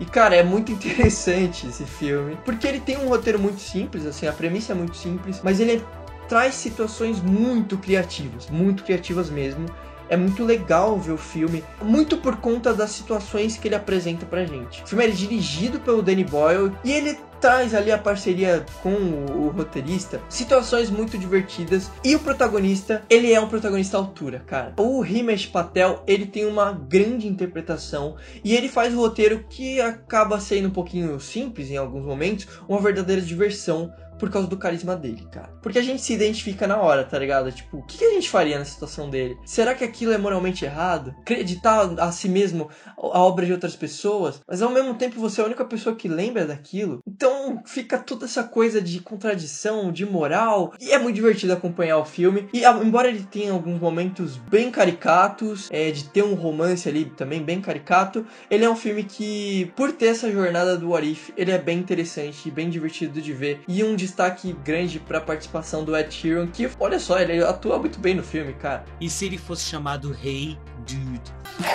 E 0.00 0.04
cara, 0.06 0.34
é 0.34 0.42
muito 0.42 0.72
interessante 0.72 1.66
esse 1.68 1.84
filme, 1.84 2.36
porque 2.44 2.66
ele 2.66 2.80
tem 2.80 2.96
um 2.96 3.08
roteiro 3.08 3.38
muito 3.38 3.60
simples, 3.60 4.06
assim, 4.06 4.26
a 4.26 4.32
premissa 4.32 4.72
é 4.72 4.74
muito 4.74 4.96
simples, 4.96 5.40
mas 5.44 5.60
ele 5.60 5.84
traz 6.28 6.54
situações 6.54 7.20
muito 7.20 7.76
criativas, 7.76 8.48
muito 8.48 8.82
criativas 8.82 9.28
mesmo. 9.28 9.66
É 10.08 10.16
muito 10.16 10.44
legal 10.44 10.98
ver 10.98 11.12
o 11.12 11.16
filme, 11.16 11.62
muito 11.80 12.16
por 12.16 12.36
conta 12.38 12.74
das 12.74 12.90
situações 12.90 13.56
que 13.56 13.68
ele 13.68 13.76
apresenta 13.76 14.26
pra 14.26 14.44
gente. 14.44 14.82
O 14.82 14.86
filme 14.86 15.04
é 15.04 15.08
dirigido 15.08 15.78
pelo 15.78 16.02
Danny 16.02 16.24
Boyle 16.24 16.72
e 16.82 16.90
ele 16.90 17.16
traz 17.40 17.74
ali 17.74 17.90
a 17.90 17.98
parceria 17.98 18.64
com 18.82 18.90
o, 18.90 19.48
roteirista, 19.48 20.20
situações 20.28 20.90
muito 20.90 21.16
divertidas 21.16 21.90
e 22.04 22.14
o 22.14 22.20
protagonista, 22.20 23.02
ele 23.08 23.32
é 23.32 23.40
um 23.40 23.48
protagonista 23.48 23.96
à 23.96 24.00
altura, 24.00 24.42
cara. 24.46 24.74
O 24.76 25.04
Himesh 25.04 25.46
Patel, 25.46 26.02
ele 26.06 26.26
tem 26.26 26.46
uma 26.46 26.72
grande 26.72 27.26
interpretação 27.26 28.16
e 28.44 28.54
ele 28.54 28.68
faz 28.68 28.94
o 28.94 28.98
roteiro 28.98 29.44
que 29.48 29.80
acaba 29.80 30.38
sendo 30.38 30.68
um 30.68 30.72
pouquinho 30.72 31.18
simples 31.18 31.70
em 31.70 31.76
alguns 31.76 32.04
momentos, 32.04 32.46
uma 32.68 32.80
verdadeira 32.80 33.22
diversão 33.22 33.92
por 34.20 34.30
causa 34.30 34.46
do 34.46 34.58
carisma 34.58 34.94
dele, 34.94 35.26
cara. 35.32 35.50
Porque 35.62 35.78
a 35.78 35.82
gente 35.82 36.02
se 36.02 36.12
identifica 36.12 36.66
na 36.66 36.76
hora, 36.76 37.02
tá 37.02 37.18
ligado? 37.18 37.50
Tipo, 37.50 37.78
o 37.78 37.82
que 37.82 38.04
a 38.04 38.10
gente 38.10 38.28
faria 38.28 38.58
na 38.58 38.64
situação 38.64 39.08
dele? 39.08 39.38
Será 39.46 39.74
que 39.74 39.82
aquilo 39.82 40.12
é 40.12 40.18
moralmente 40.18 40.64
errado? 40.64 41.14
Acreditar 41.22 41.90
a 41.98 42.12
si 42.12 42.28
mesmo 42.28 42.68
a 42.96 43.18
obra 43.18 43.46
de 43.46 43.52
outras 43.52 43.74
pessoas, 43.74 44.40
mas 44.46 44.60
ao 44.60 44.70
mesmo 44.70 44.94
tempo 44.94 45.18
você 45.18 45.40
é 45.40 45.44
a 45.44 45.46
única 45.46 45.64
pessoa 45.64 45.96
que 45.96 46.06
lembra 46.06 46.46
daquilo. 46.46 47.00
Então 47.06 47.62
fica 47.64 47.98
toda 47.98 48.26
essa 48.26 48.44
coisa 48.44 48.80
de 48.80 49.00
contradição, 49.00 49.90
de 49.90 50.04
moral, 50.04 50.74
e 50.78 50.92
é 50.92 50.98
muito 50.98 51.16
divertido 51.16 51.54
acompanhar 51.54 51.96
o 51.96 52.04
filme. 52.04 52.48
E 52.52 52.62
embora 52.64 53.08
ele 53.08 53.22
tenha 53.22 53.52
alguns 53.52 53.80
momentos 53.80 54.36
bem 54.36 54.70
caricatos, 54.70 55.68
é, 55.70 55.90
de 55.90 56.04
ter 56.04 56.22
um 56.22 56.34
romance 56.34 56.88
ali 56.88 57.06
também 57.06 57.42
bem 57.42 57.60
caricato, 57.60 58.26
ele 58.50 58.64
é 58.64 58.70
um 58.70 58.76
filme 58.76 59.04
que, 59.04 59.72
por 59.74 59.92
ter 59.92 60.06
essa 60.06 60.30
jornada 60.30 60.76
do 60.76 60.94
Arif, 60.94 61.32
ele 61.36 61.50
é 61.50 61.58
bem 61.58 61.78
interessante, 61.78 62.50
bem 62.50 62.68
divertido 62.68 63.20
de 63.20 63.32
ver. 63.32 63.60
E 63.66 63.82
um 63.82 63.96
de 63.96 64.09
destaque 64.10 64.52
grande 64.64 64.98
pra 64.98 65.20
participação 65.20 65.84
do 65.84 65.96
Ed 65.96 66.12
Sheeran, 66.12 66.48
que, 66.48 66.68
olha 66.78 66.98
só, 66.98 67.18
ele 67.20 67.42
atua 67.42 67.78
muito 67.78 67.98
bem 67.98 68.14
no 68.14 68.22
filme, 68.22 68.52
cara. 68.54 68.84
E 69.00 69.08
se 69.08 69.26
ele 69.26 69.38
fosse 69.38 69.64
chamado 69.64 70.16
Hey 70.22 70.58
Dude? 70.78 71.22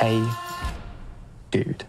Hey 0.02 0.22
Dude. 1.52 1.88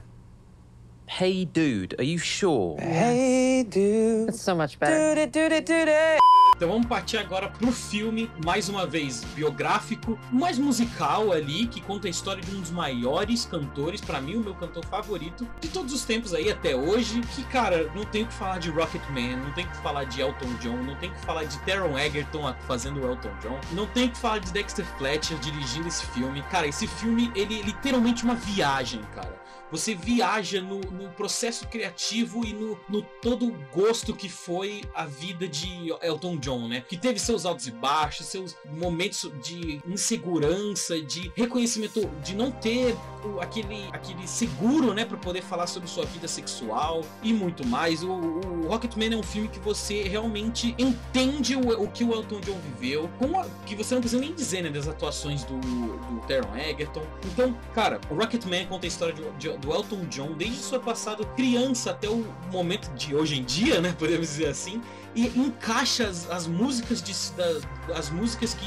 Hey 1.08 1.46
dude, 1.46 1.96
are 1.98 2.04
you 2.04 2.18
sure? 2.18 2.76
Hey 2.80 3.64
dude. 3.64 4.28
It's 4.28 4.40
so 4.40 4.54
much 4.54 4.78
better. 4.78 5.14
Dude, 5.14 5.32
dude, 5.32 5.60
dude. 5.64 6.18
Então 6.56 6.70
vamos 6.70 6.86
partir 6.86 7.18
agora 7.18 7.50
pro 7.50 7.70
filme, 7.70 8.30
mais 8.42 8.70
uma 8.70 8.86
vez 8.86 9.22
biográfico, 9.34 10.18
mais 10.32 10.58
musical 10.58 11.30
ali, 11.30 11.66
que 11.66 11.82
conta 11.82 12.06
a 12.06 12.10
história 12.10 12.42
de 12.42 12.50
um 12.50 12.60
dos 12.62 12.70
maiores 12.70 13.44
cantores, 13.44 14.00
para 14.00 14.22
mim 14.22 14.36
o 14.36 14.40
meu 14.40 14.54
cantor 14.54 14.84
favorito 14.86 15.46
de 15.60 15.68
todos 15.68 15.92
os 15.92 16.04
tempos 16.06 16.32
aí 16.32 16.50
até 16.50 16.74
hoje, 16.74 17.20
que 17.34 17.44
cara, 17.44 17.90
não 17.94 18.06
tem 18.06 18.22
o 18.22 18.26
que 18.26 18.32
falar 18.32 18.58
de 18.58 18.70
Rocketman, 18.70 19.36
não 19.36 19.52
tem 19.52 19.66
o 19.66 19.68
que 19.68 19.76
falar 19.78 20.04
de 20.04 20.22
Elton 20.22 20.54
John, 20.60 20.78
não 20.78 20.94
tem 20.96 21.10
o 21.10 21.12
que 21.12 21.26
falar 21.26 21.44
de 21.44 21.58
Taron 21.58 21.98
Egerton 21.98 22.54
fazendo 22.66 23.02
o 23.02 23.06
Elton 23.06 23.32
John, 23.42 23.60
não 23.72 23.86
tem 23.88 24.06
o 24.06 24.10
que 24.10 24.18
falar 24.18 24.38
de 24.38 24.50
Dexter 24.50 24.86
Fletcher 24.96 25.38
dirigindo 25.38 25.88
esse 25.88 26.06
filme. 26.06 26.42
Cara, 26.50 26.66
esse 26.66 26.86
filme 26.86 27.30
ele 27.34 27.60
é 27.60 27.62
literalmente 27.62 28.24
uma 28.24 28.34
viagem, 28.34 29.02
cara. 29.14 29.44
Você 29.70 29.94
viaja 29.94 30.60
no, 30.60 30.80
no 30.80 31.08
processo 31.10 31.66
criativo 31.68 32.44
e 32.44 32.52
no, 32.52 32.78
no 32.88 33.02
todo 33.20 33.46
o 33.48 33.56
gosto 33.74 34.14
que 34.14 34.28
foi 34.28 34.82
a 34.94 35.04
vida 35.06 35.48
de 35.48 35.92
Elton 36.02 36.36
John 36.36 36.68
né? 36.68 36.84
Que 36.88 36.96
teve 36.96 37.18
seus 37.18 37.44
altos 37.44 37.66
e 37.66 37.70
baixos, 37.70 38.26
seus 38.26 38.56
momentos 38.70 39.30
de 39.42 39.80
insegurança, 39.86 41.00
de 41.00 41.30
reconhecimento, 41.34 42.08
de 42.22 42.34
não 42.34 42.50
ter 42.50 42.96
aquele, 43.40 43.88
aquele 43.92 44.26
seguro, 44.26 44.94
né, 44.94 45.04
para 45.04 45.16
poder 45.16 45.42
falar 45.42 45.66
sobre 45.66 45.88
sua 45.88 46.04
vida 46.06 46.28
sexual 46.28 47.04
e 47.22 47.32
muito 47.32 47.66
mais. 47.66 48.02
O, 48.02 48.10
o 48.10 48.68
Rocketman 48.68 49.12
é 49.14 49.16
um 49.16 49.22
filme 49.22 49.48
que 49.48 49.58
você 49.58 50.02
realmente 50.04 50.74
entende 50.78 51.56
o, 51.56 51.82
o 51.82 51.88
que 51.90 52.04
o 52.04 52.12
Elton 52.14 52.40
John 52.40 52.58
viveu, 52.60 53.08
com 53.18 53.38
a- 53.40 53.46
que 53.66 53.74
você 53.74 53.94
não 53.94 54.00
precisa 54.00 54.20
nem 54.20 54.32
dizer, 54.32 54.62
né, 54.62 54.70
das 54.70 54.86
atuações 54.88 55.44
do, 55.44 55.58
do 55.58 56.20
Taron 56.26 56.56
Egerton. 56.56 57.02
Então, 57.26 57.56
cara, 57.74 58.00
o 58.10 58.14
Rocketman 58.14 58.66
conta 58.66 58.86
a 58.86 58.88
história 58.88 59.14
de- 59.14 59.30
de- 59.50 59.55
do 59.56 59.72
Elton 59.72 60.04
John 60.08 60.32
desde 60.36 60.58
seu 60.58 60.80
passado 60.80 61.26
criança 61.36 61.90
até 61.90 62.08
o 62.08 62.24
momento 62.52 62.88
de 62.94 63.14
hoje 63.14 63.38
em 63.40 63.44
dia, 63.44 63.80
né, 63.80 63.94
podemos 63.98 64.26
dizer 64.28 64.46
assim, 64.48 64.80
e 65.14 65.26
encaixa 65.38 66.06
as, 66.08 66.30
as 66.30 66.46
músicas 66.46 67.02
de, 67.02 67.12
da- 67.36 67.96
as 67.96 68.10
músicas 68.10 68.52
que 68.54 68.66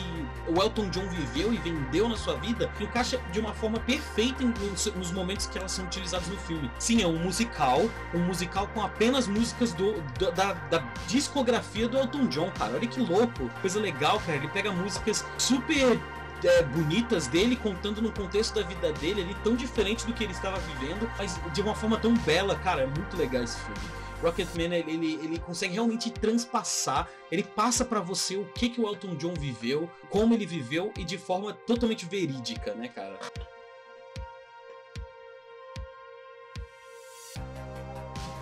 o 0.51 0.62
Elton 0.62 0.89
John 0.89 1.08
viveu 1.10 1.53
e 1.53 1.58
vendeu 1.58 2.10
na 2.10 2.17
sua 2.17 2.36
vida, 2.36 2.72
encaixa 2.79 3.19
de 3.31 3.39
uma 3.39 3.53
forma 3.53 3.79
perfeita 3.81 4.43
em- 4.43 4.53
nos, 4.96 5.12
momentos 5.12 5.46
que 5.48 5.58
elas 5.58 5.72
são 5.72 5.86
utilizadas 5.86 6.27
no 6.27 6.38
filme. 6.38 6.69
Sim, 6.79 7.01
é 7.03 7.08
um 7.08 7.19
musical, 7.19 7.81
um 8.13 8.19
musical 8.19 8.67
com 8.74 8.81
apenas 8.81 9.27
músicas 9.27 9.74
do, 9.74 10.01
do- 10.17 10.31
da, 10.31 10.53
da 10.53 10.79
discografia 11.08 11.88
do 11.88 11.98
Elton 11.98 12.27
John, 12.27 12.51
cara. 12.58 12.74
Olha 12.75 12.88
que 12.88 13.00
louco, 13.00 13.50
coisa 13.62 13.79
legal, 13.79 14.19
cara. 14.25 14.38
Ele 14.38 14.48
pega 14.48 14.72
músicas 14.72 15.24
super 15.38 16.00
é, 16.43 16.63
bonitas 16.63 17.27
dele, 17.27 17.55
contando 17.55 18.01
no 18.01 18.12
contexto 18.12 18.55
da 18.55 18.62
vida 18.62 18.91
dele 18.93 19.22
ali, 19.22 19.36
tão 19.43 19.55
diferente 19.55 20.05
do 20.05 20.13
que 20.13 20.24
ele 20.24 20.34
estava 20.34 20.58
vivendo, 20.60 21.10
mas 21.17 21.39
de 21.53 21.62
uma 21.62 21.75
forma 21.75 21.98
tão 21.98 22.13
bela, 22.17 22.55
cara. 22.55 22.84
É 22.84 22.88
muito 22.88 23.17
legal 23.17 23.43
esse 23.43 23.60
filme. 23.60 23.79
Rocketman, 24.22 24.75
ele, 24.75 24.91
ele, 24.91 25.13
ele 25.24 25.39
consegue 25.39 25.74
realmente 25.74 26.12
transpassar, 26.12 27.10
ele 27.31 27.43
passa 27.43 27.86
pra 27.86 28.01
você 28.01 28.36
o 28.36 28.46
que, 28.46 28.69
que 28.69 28.81
o 28.81 28.88
Elton 28.88 29.15
John 29.15 29.34
viveu, 29.34 29.89
como 30.10 30.34
ele 30.34 30.46
viveu 30.46 30.91
e 30.98 31.05
de 31.05 31.17
forma 31.17 31.53
totalmente 31.53 32.05
verídica, 32.05 32.74
né, 32.74 32.89
cara? 32.89 33.17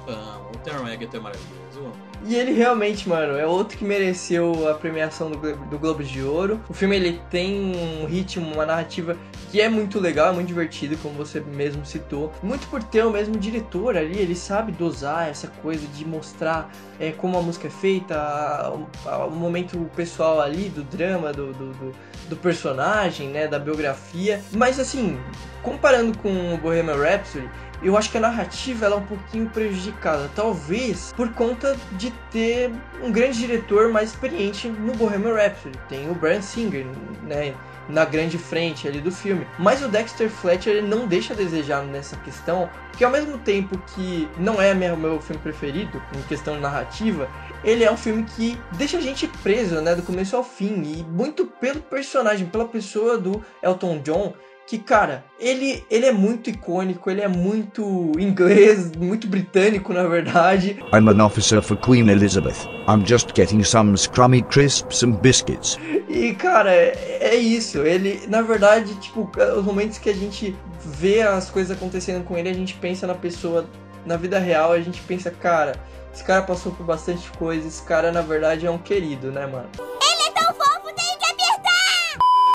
Amo, 0.08 0.52
o 0.54 0.58
Taron 0.60 0.88
Egerton 0.88 1.18
é 1.18 1.20
maravilhoso, 1.20 1.80
amo. 1.80 2.08
E 2.26 2.36
ele 2.36 2.52
realmente, 2.52 3.08
mano, 3.08 3.38
é 3.38 3.46
outro 3.46 3.78
que 3.78 3.86
mereceu 3.86 4.68
a 4.70 4.74
premiação 4.74 5.30
do, 5.30 5.38
do 5.56 5.78
Globo 5.78 6.04
de 6.04 6.24
Ouro. 6.24 6.60
O 6.68 6.74
filme 6.74 6.96
ele 6.96 7.22
tem 7.30 7.76
um 7.76 8.06
ritmo, 8.06 8.52
uma 8.54 8.66
narrativa 8.66 9.16
que 9.52 9.62
é 9.62 9.70
muito 9.70 10.00
legal, 10.00 10.30
é 10.30 10.32
muito 10.32 10.48
divertido, 10.48 10.98
como 10.98 11.14
você 11.14 11.40
mesmo 11.40 11.86
citou. 11.86 12.34
Muito 12.42 12.68
por 12.68 12.82
ter 12.82 13.06
o 13.06 13.12
mesmo 13.12 13.38
diretor 13.38 13.96
ali, 13.96 14.18
ele 14.18 14.36
sabe 14.36 14.72
dosar 14.72 15.30
essa 15.30 15.48
coisa 15.48 15.86
de 15.88 16.04
mostrar 16.06 16.72
é, 17.00 17.12
como 17.12 17.38
a 17.38 17.42
música 17.42 17.68
é 17.68 17.72
feita, 17.72 18.16
a- 18.18 18.74
a- 19.06 19.26
o 19.26 19.32
momento 19.32 19.78
pessoal 19.96 20.42
ali, 20.42 20.70
do 20.70 20.84
drama, 20.84 21.32
do, 21.32 21.54
do, 21.54 21.74
do- 21.74 21.96
do 22.30 22.36
personagem, 22.36 23.30
né, 23.30 23.48
da 23.48 23.60
biografia. 23.60 24.42
Mas 24.52 24.80
assim, 24.80 25.18
comparando 25.62 26.18
com 26.18 26.54
o 26.54 26.58
Bohemian 26.58 26.98
Rhapsody, 26.98 27.48
eu 27.82 27.98
acho 27.98 28.10
que 28.10 28.18
a 28.18 28.22
narrativa 28.22 28.86
ela 28.86 28.96
é 28.96 29.00
um 29.00 29.06
pouquinho 29.06 29.50
prejudicada, 29.50 30.30
talvez 30.36 31.14
por 31.16 31.32
conta 31.34 31.78
de 31.94 32.12
ter 32.32 32.72
um 33.04 33.12
grande 33.12 33.40
diretor 33.40 33.90
mais 33.90 34.10
experiente 34.10 34.68
no 34.68 34.94
Bohemian 34.94 35.36
Rhapsody. 35.36 35.78
Tem 35.88 36.10
o 36.10 36.16
Brian 36.16 36.42
Singer, 36.42 36.86
né, 37.24 37.54
na 37.90 38.04
grande 38.04 38.38
frente 38.38 38.88
ali 38.88 39.00
do 39.00 39.12
filme. 39.12 39.48
Mas 39.58 39.82
o 39.84 39.88
Dexter 39.88 40.30
Fletcher 40.30 40.84
não 40.84 41.08
deixa 41.08 41.34
a 41.34 41.38
desejar 41.38 41.84
nessa 41.84 42.18
questão, 42.18 42.70
porque 42.90 43.04
ao 43.04 43.12
mesmo 43.12 43.38
tempo 43.38 43.78
que 43.96 44.28
não 44.38 44.62
é 44.62 44.74
meu, 44.74 44.98
meu 44.98 45.22
filme 45.22 45.42
preferido 45.42 46.02
em 46.16 46.22
questão 46.24 46.56
de 46.56 46.62
narrativa, 46.62 47.30
ele 47.64 47.84
é 47.84 47.92
um 47.92 47.98
filme 47.98 48.24
que 48.24 48.60
deixa 48.74 48.98
a 48.98 49.02
gente 49.02 49.28
preso, 49.44 49.82
né, 49.82 49.96
do 49.96 50.02
começo 50.02 50.36
ao 50.36 50.44
fim, 50.44 50.82
e 50.84 51.04
muito 51.04 51.46
pelo 51.46 51.80
personagem, 51.82 52.48
pela 52.48 52.66
pessoa 52.66 53.18
do 53.18 53.44
Elton 53.64 54.00
John, 54.00 54.34
que, 54.68 54.78
cara, 54.78 55.24
ele, 55.40 55.86
ele 55.90 56.06
é 56.06 56.12
muito 56.12 56.50
icônico, 56.50 57.10
ele 57.10 57.22
é 57.22 57.28
muito 57.28 58.12
inglês, 58.20 58.92
muito 58.92 59.26
britânico, 59.26 59.94
na 59.94 60.04
verdade. 60.04 60.78
I'm 60.94 61.08
an 61.10 61.26
officer 61.26 61.62
for 61.62 61.78
Queen 61.78 62.10
Elizabeth. 62.10 62.68
I'm 62.86 63.06
just 63.06 63.34
getting 63.34 63.64
some 63.64 63.96
scrummy 63.98 64.42
crisps 64.44 65.04
and 65.04 65.14
biscuits. 65.22 65.80
E, 66.10 66.36
cara, 66.36 66.74
é, 66.74 67.18
é 67.22 67.36
isso. 67.36 67.80
Ele, 67.80 68.22
na 68.28 68.42
verdade, 68.42 68.94
tipo, 68.96 69.32
os 69.58 69.64
momentos 69.64 69.98
que 69.98 70.10
a 70.10 70.16
gente 70.16 70.54
vê 70.84 71.22
as 71.22 71.50
coisas 71.50 71.76
acontecendo 71.76 72.26
com 72.26 72.38
ele, 72.38 72.50
a 72.50 72.54
gente 72.54 72.74
pensa 72.74 73.08
na 73.08 73.16
pessoa, 73.16 73.66
na 74.06 74.18
vida 74.18 74.38
real, 74.38 74.74
a 74.74 74.82
gente 74.82 75.02
pensa, 75.04 75.32
cara, 75.32 75.76
esse 76.14 76.26
cara 76.26 76.42
passou 76.42 76.74
por 76.74 76.86
bastante 76.86 77.30
coisa, 77.38 77.66
esse 77.66 77.84
cara, 77.84 78.12
na 78.12 78.22
verdade, 78.22 78.66
é 78.66 78.72
um 78.72 78.78
querido, 78.78 79.32
né, 79.32 79.48
mano? 79.48 79.70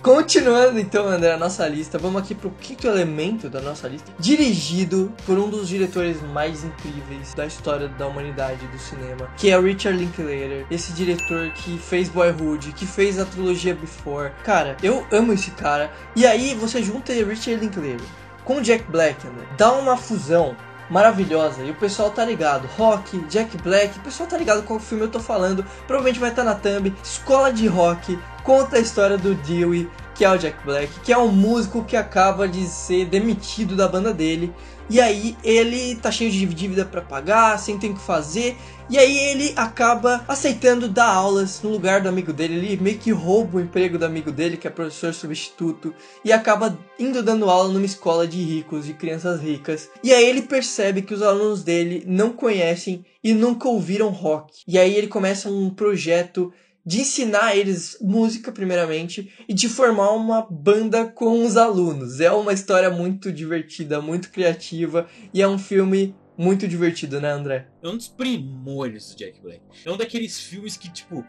Continuando 0.03 0.81
então, 0.81 1.07
André, 1.07 1.31
a 1.31 1.37
nossa 1.37 1.65
lista, 1.69 1.97
vamos 1.97 2.21
aqui 2.21 2.35
pro 2.35 2.51
quinto 2.51 2.89
elemento 2.89 3.49
da 3.49 3.61
nossa 3.61 3.87
lista, 3.87 4.11
dirigido 4.19 5.13
por 5.25 5.39
um 5.39 5.49
dos 5.49 5.69
diretores 5.69 6.21
mais 6.21 6.65
incríveis 6.65 7.33
da 7.35 7.47
história 7.47 7.87
da 7.87 8.09
humanidade 8.09 8.67
do 8.67 8.79
cinema, 8.81 9.31
que 9.37 9.49
é 9.49 9.57
o 9.57 9.63
Richard 9.63 9.97
Linklater, 9.97 10.67
esse 10.73 10.93
diretor 10.93 11.51
que 11.51 11.79
fez 11.79 12.09
Boyhood, 12.09 12.73
que 12.73 12.85
fez 12.85 13.21
a 13.21 13.25
trilogia 13.25 13.77
Before. 13.77 14.33
Cara, 14.43 14.77
eu 14.83 15.07
amo 15.13 15.35
esse 15.35 15.53
cara. 15.53 15.93
E 16.17 16.27
aí 16.27 16.53
você 16.57 16.83
junta 16.83 17.13
Richard 17.13 17.65
Linklater 17.65 18.05
com 18.45 18.61
Jack 18.61 18.83
Black, 18.91 19.25
André, 19.25 19.47
dá 19.57 19.73
uma 19.73 19.97
fusão 19.97 20.57
maravilhosa. 20.91 21.63
E 21.63 21.71
o 21.71 21.75
pessoal 21.75 22.11
tá 22.11 22.25
ligado. 22.25 22.69
Rock, 22.77 23.19
Jack 23.29 23.57
Black, 23.59 23.99
o 23.99 24.03
pessoal 24.03 24.29
tá 24.29 24.37
ligado 24.37 24.63
qual 24.63 24.79
filme 24.79 25.05
eu 25.05 25.11
tô 25.11 25.19
falando. 25.21 25.65
Provavelmente 25.87 26.21
vai 26.21 26.31
estar 26.31 26.45
na 26.45 26.55
thumb. 26.55 26.93
Escola 27.03 27.53
de 27.53 27.67
Rock 27.67 28.19
conta 28.45 28.77
a 28.77 28.81
história 28.81 29.17
do 29.17 29.35
Dewey, 29.35 29.89
que 30.15 30.25
é 30.25 30.31
o 30.31 30.37
Jack 30.37 30.65
Black, 30.65 31.01
que 31.01 31.13
é 31.13 31.19
um 31.19 31.33
músico 31.33 31.85
que 31.85 31.97
acaba 31.97 32.47
de 32.47 32.67
ser 32.67 33.07
demitido 33.07 33.75
da 33.75 33.89
banda 33.89 34.13
dele. 34.13 34.53
E 34.91 35.01
aí 35.01 35.37
ele 35.43 35.97
tá 35.97 36.11
cheio 36.11 36.31
de 36.31 36.45
dívida 36.47 36.85
para 36.85 37.01
pagar, 37.01 37.59
sem 37.59 37.79
ter 37.79 37.89
o 37.91 37.95
que 37.95 38.01
fazer. 38.01 38.57
E 38.91 38.99
aí 38.99 39.17
ele 39.17 39.55
acaba 39.57 40.23
aceitando 40.29 40.87
dar 40.87 41.09
aulas 41.09 41.63
no 41.63 41.71
lugar 41.71 42.03
do 42.03 42.09
amigo 42.09 42.33
dele. 42.33 42.57
Ele 42.57 42.77
meio 42.83 42.99
que 42.99 43.11
rouba 43.11 43.57
o 43.57 43.61
emprego 43.61 43.97
do 43.97 44.05
amigo 44.05 44.31
dele, 44.31 44.57
que 44.57 44.67
é 44.67 44.71
professor 44.71 45.15
substituto, 45.15 45.95
e 46.25 46.33
acaba 46.33 46.79
indo 46.99 47.23
dando 47.23 47.49
aula 47.49 47.73
numa 47.73 47.87
escola 47.87 48.27
de 48.27 48.43
ricos, 48.43 48.85
de 48.85 48.93
crianças 48.93 49.41
ricas. 49.41 49.89
E 50.05 50.13
aí 50.13 50.29
ele 50.29 50.43
percebe 50.43 51.01
que 51.01 51.15
os 51.15 51.23
alunos 51.23 51.63
dele 51.63 52.05
não 52.07 52.31
conhecem 52.31 53.05
e 53.25 53.33
nunca 53.33 53.69
ouviram 53.69 54.11
rock. 54.11 54.53
E 54.69 54.79
aí 54.79 54.95
ele 54.95 55.07
começa 55.07 55.49
um 55.49 55.71
projeto 55.71 56.53
de 56.85 57.01
ensinar 57.01 57.57
eles 57.57 57.97
música 58.01 58.51
primeiramente 58.51 59.33
e 59.49 59.55
de 59.55 59.69
formar 59.69 60.11
uma 60.13 60.43
banda 60.43 61.07
com 61.07 61.45
os 61.45 61.57
alunos. 61.57 62.21
É 62.21 62.31
uma 62.33 62.53
história 62.53 62.91
muito 62.91 63.33
divertida, 63.33 64.01
muito 64.01 64.31
criativa 64.31 65.07
e 65.33 65.41
é 65.41 65.49
um 65.49 65.59
filme 65.59 66.15
muito 66.37 66.67
divertido, 66.67 67.21
né, 67.21 67.31
André? 67.31 67.69
É 67.83 67.89
um 67.89 67.97
dos 67.97 68.09
primores 68.09 69.11
do 69.11 69.17
Jack 69.17 69.41
Black. 69.41 69.63
É 69.85 69.91
um 69.91 69.97
daqueles 69.97 70.41
filmes 70.41 70.77
que, 70.77 70.91
tipo, 70.91 71.25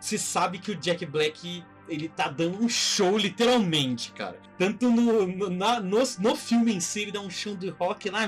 você 0.00 0.16
sabe 0.16 0.58
que 0.58 0.70
o 0.70 0.76
Jack 0.76 1.04
Black 1.04 1.62
ele 1.88 2.08
tá 2.08 2.28
dando 2.28 2.62
um 2.62 2.68
show, 2.68 3.16
literalmente, 3.16 4.12
cara. 4.12 4.38
Tanto 4.58 4.90
no, 4.90 5.26
no, 5.26 5.50
na- 5.50 5.80
no, 5.80 5.98
no 6.18 6.34
filme 6.34 6.74
em 6.74 6.80
si, 6.80 7.02
ele 7.02 7.12
dá 7.12 7.20
um 7.20 7.28
show 7.28 7.54
de 7.54 7.68
rock 7.68 8.08
lá, 8.08 8.22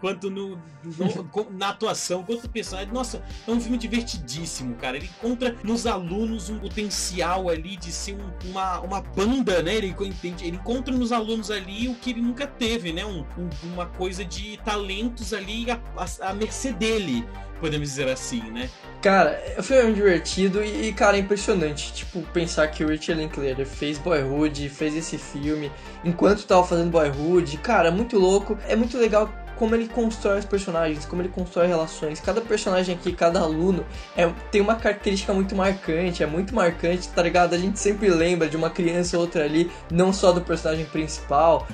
quanto 0.00 0.30
no, 0.30 0.56
no- 0.82 1.50
na 1.50 1.68
atuação, 1.70 2.22
quanto 2.22 2.44
no 2.44 2.48
personagem. 2.48 2.92
Nossa, 2.92 3.22
é 3.46 3.50
um 3.50 3.60
filme 3.60 3.76
divertidíssimo, 3.76 4.74
cara. 4.76 4.96
Ele 4.96 5.06
encontra 5.18 5.54
nos 5.62 5.86
alunos 5.86 6.48
um 6.48 6.58
potencial 6.58 7.48
ali 7.50 7.76
de 7.76 7.92
ser 7.92 8.14
um- 8.14 8.48
uma, 8.50 8.80
uma 8.80 9.00
banda, 9.02 9.62
né? 9.62 9.74
Ele, 9.74 9.94
entende- 10.00 10.46
ele 10.46 10.56
encontra 10.56 10.94
nos 10.96 11.12
alunos 11.12 11.50
ali 11.50 11.88
o 11.88 11.94
que 11.94 12.10
ele 12.10 12.22
nunca 12.22 12.46
teve, 12.46 12.90
né? 12.92 13.04
Um- 13.04 13.26
um- 13.36 13.72
uma 13.74 13.86
coisa 13.86 14.24
de 14.24 14.56
talentos 14.64 15.32
ali 15.34 15.66
à, 15.70 15.78
à- 16.22 16.32
mercê 16.32 16.72
dele, 16.72 17.26
podemos 17.58 17.88
dizer 17.88 18.08
assim, 18.08 18.42
né? 18.50 18.68
Cara, 19.00 19.40
o 19.58 19.62
filme 19.62 19.90
é 19.90 19.92
divertido 19.92 20.62
e, 20.62 20.88
e, 20.88 20.92
cara, 20.92 21.16
é 21.16 21.20
impressionante. 21.20 21.92
Tipo, 21.92 22.22
pensar 22.32 22.66
que 22.68 22.84
o 22.84 22.88
Richard 22.88 23.20
Linklater 23.20 23.66
fez 23.66 23.98
Boyhood, 23.98 24.68
fez 24.68 24.96
esse 24.96 25.18
filme 25.18 25.70
enquanto 26.04 26.44
tava 26.44 26.64
fazendo 26.64 26.90
Boyhood. 26.90 27.58
Cara, 27.58 27.88
é 27.88 27.90
muito 27.90 28.18
louco. 28.18 28.58
É 28.66 28.74
muito 28.74 28.98
legal 28.98 29.32
como 29.58 29.74
ele 29.74 29.88
constrói 29.88 30.38
os 30.38 30.44
personagens, 30.44 31.04
como 31.04 31.20
ele 31.20 31.28
constrói 31.28 31.66
relações. 31.66 32.20
Cada 32.20 32.40
personagem 32.40 32.94
aqui, 32.94 33.12
cada 33.12 33.40
aluno, 33.40 33.84
é, 34.16 34.30
tem 34.50 34.60
uma 34.60 34.76
característica 34.76 35.34
muito 35.34 35.54
marcante, 35.56 36.22
é 36.22 36.26
muito 36.26 36.54
marcante, 36.54 37.08
tá 37.08 37.22
ligado? 37.22 37.54
A 37.54 37.58
gente 37.58 37.78
sempre 37.78 38.08
lembra 38.08 38.48
de 38.48 38.56
uma 38.56 38.70
criança 38.70 39.16
ou 39.16 39.24
outra 39.24 39.44
ali, 39.44 39.70
não 39.90 40.12
só 40.12 40.32
do 40.32 40.40
personagem 40.40 40.86
principal. 40.86 41.66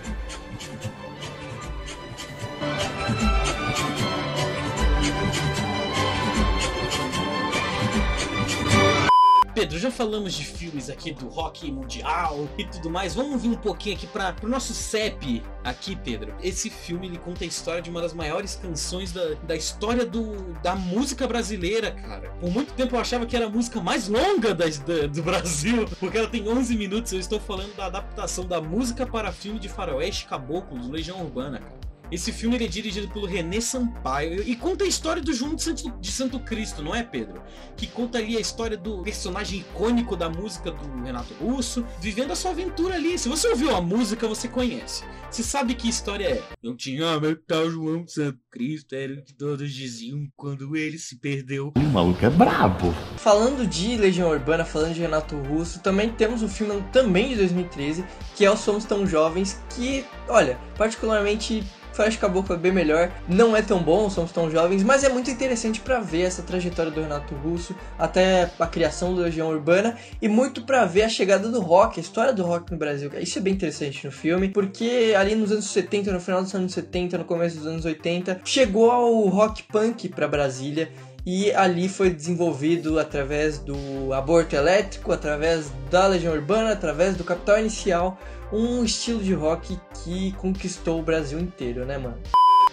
Pedro, 9.65 9.79
já 9.79 9.91
falamos 9.91 10.35
de 10.35 10.45
filmes 10.45 10.91
aqui 10.91 11.11
do 11.11 11.27
rock 11.27 11.73
mundial 11.73 12.47
e 12.59 12.67
tudo 12.67 12.91
mais. 12.91 13.15
Vamos 13.15 13.41
vir 13.41 13.49
um 13.49 13.57
pouquinho 13.57 13.97
aqui 13.97 14.07
para 14.07 14.37
o 14.43 14.47
nosso 14.47 14.75
CEP 14.75 15.43
aqui, 15.65 15.97
Pedro. 15.97 16.35
Esse 16.43 16.69
filme 16.69 17.07
ele 17.07 17.17
conta 17.17 17.45
a 17.45 17.47
história 17.47 17.81
de 17.81 17.89
uma 17.89 18.03
das 18.03 18.13
maiores 18.13 18.57
canções 18.57 19.11
da, 19.11 19.33
da 19.43 19.57
história 19.57 20.05
do, 20.05 20.53
da 20.63 20.77
música 20.77 21.27
brasileira, 21.27 21.93
cara. 21.93 22.29
Por 22.39 22.51
muito 22.51 22.75
tempo 22.75 22.95
eu 22.95 23.01
achava 23.01 23.25
que 23.25 23.35
era 23.35 23.47
a 23.47 23.49
música 23.49 23.81
mais 23.81 24.07
longa 24.07 24.55
da, 24.55 24.67
do 25.11 25.23
Brasil, 25.23 25.89
porque 25.99 26.19
ela 26.19 26.29
tem 26.29 26.47
11 26.47 26.77
minutos. 26.77 27.15
Eu 27.15 27.21
estou 27.21 27.41
falando 27.41 27.75
da 27.75 27.87
adaptação 27.87 28.45
da 28.45 28.61
música 28.61 29.07
para 29.07 29.33
filme 29.33 29.59
de 29.59 29.71
faroeste 29.71 30.27
caboclos, 30.27 30.91
Legião 30.91 31.23
Urbana, 31.23 31.59
cara. 31.59 31.84
Esse 32.15 32.31
filme 32.31 32.55
é 32.65 32.69
dirigido 32.69 33.09
pelo 33.09 33.27
René 33.27 33.61
Sampaio 33.61 34.41
e 34.49 34.55
conta 34.55 34.85
a 34.85 34.87
história 34.87 35.21
do 35.21 35.33
João 35.33 35.57
de 35.57 35.65
Santo, 35.65 35.91
de 36.01 36.13
Santo 36.13 36.39
Cristo, 36.39 36.81
não 36.81 36.95
é, 36.95 37.03
Pedro? 37.03 37.43
Que 37.77 37.89
conta 37.89 38.19
ali 38.19 38.37
a 38.37 38.41
história 38.41 38.77
do 38.77 39.03
personagem 39.03 39.59
icônico 39.59 40.15
da 40.15 40.31
música 40.31 40.71
do 40.71 41.03
Renato 41.03 41.35
Russo, 41.35 41.85
vivendo 42.01 42.31
a 42.31 42.37
sua 42.37 42.53
aventura 42.53 42.95
ali. 42.95 43.19
Se 43.19 43.29
você 43.29 43.49
ouviu 43.49 43.75
a 43.75 43.81
música, 43.81 44.29
você 44.29 44.47
conhece. 44.47 45.03
Você 45.29 45.43
sabe 45.43 45.75
que 45.75 45.89
história 45.89 46.27
é. 46.29 46.43
Não 46.63 46.77
tinha 46.77 47.19
meu 47.19 47.35
tal 47.35 47.69
João 47.69 48.05
de 48.05 48.13
Santo 48.13 48.39
Cristo, 48.49 48.95
era 48.95 49.15
o 49.15 49.25
que 49.25 49.35
todos 49.35 49.73
diziam 49.73 50.29
quando 50.37 50.77
ele 50.77 51.01
se 51.01 51.19
perdeu. 51.19 51.73
O 51.77 51.81
maluco 51.81 52.25
é 52.25 52.31
brabo. 52.31 52.95
Falando 53.17 53.67
de 53.67 53.97
Legião 53.97 54.31
Urbana, 54.31 54.65
falando 54.65 54.95
de 54.95 55.01
Renato 55.01 55.35
Russo, 55.35 55.81
também 55.81 56.11
temos 56.11 56.45
um 56.45 56.49
filme 56.49 56.81
também 56.93 57.31
de 57.31 57.35
2013, 57.35 58.05
que 58.37 58.45
é 58.45 58.51
o 58.53 58.57
Somos 58.57 58.85
Tão 58.85 59.05
Jovens, 59.05 59.61
que, 59.75 60.05
olha, 60.29 60.57
particularmente 60.79 61.65
Flash 61.95 62.17
Caboclo 62.17 62.57
é 62.57 62.59
bem 62.59 62.73
melhor, 62.73 63.13
não 63.29 63.57
é 63.57 63.63
tão 63.63 63.81
bom, 63.81 64.11
somos 64.11 64.33
tão 64.33 64.51
jovens, 64.51 64.83
mas 64.83 65.05
é 65.05 65.09
muito 65.09 65.31
interessante 65.31 65.81
para 65.81 66.01
ver 66.01 66.23
essa 66.23 66.43
trajetória 66.43 66.91
do 66.91 67.01
Renato 67.01 67.37
Russo, 67.37 67.75
até 67.97 68.51
a 68.59 68.67
criação 68.67 69.15
da 69.15 69.23
Legião 69.23 69.49
Urbana 69.49 69.97
e 70.21 70.29
muito 70.29 70.63
para 70.63 70.85
ver 70.85 71.03
a 71.03 71.09
chegada 71.09 71.49
do 71.49 71.61
rock, 71.61 72.01
a 72.01 72.03
história 72.03 72.33
do 72.33 72.43
rock 72.43 72.73
no 72.73 72.77
Brasil. 72.77 73.11
Isso 73.21 73.39
é 73.39 73.41
bem 73.41 73.55
interessante 73.55 74.05
no 74.05 74.11
filme, 74.11 74.49
porque 74.49 75.15
ali 75.17 75.37
nos 75.37 75.53
anos 75.53 75.67
70, 75.67 76.13
no 76.13 76.19
final 76.19 76.43
dos 76.43 76.53
anos 76.53 76.73
70, 76.73 77.19
no 77.19 77.25
começo 77.25 77.59
dos 77.59 77.67
anos 77.69 77.85
80, 77.85 78.41
chegou 78.45 78.91
ao 78.91 79.29
rock 79.29 79.63
punk 79.63 80.09
para 80.09 80.27
Brasília 80.27 80.91
e 81.27 81.53
ali 81.53 81.89
foi 81.89 82.11
desenvolvido 82.11 82.99
através 82.99 83.59
do 83.59 84.13
aborto 84.13 84.55
elétrico, 84.55 85.13
através 85.13 85.71
da 85.91 86.07
Legião 86.07 86.35
Urbana, 86.35 86.73
através 86.73 87.17
do 87.17 87.25
Capital 87.25 87.61
Inicial, 87.61 88.19
um 88.53 88.85
estilo 88.85 89.23
de 89.23 89.33
rock 89.33 89.79
que 90.03 90.33
conquistou 90.33 91.01
o 91.01 91.03
Brasil 91.03 91.39
inteiro, 91.39 91.85
né, 91.87 91.97
mano? 91.97 92.19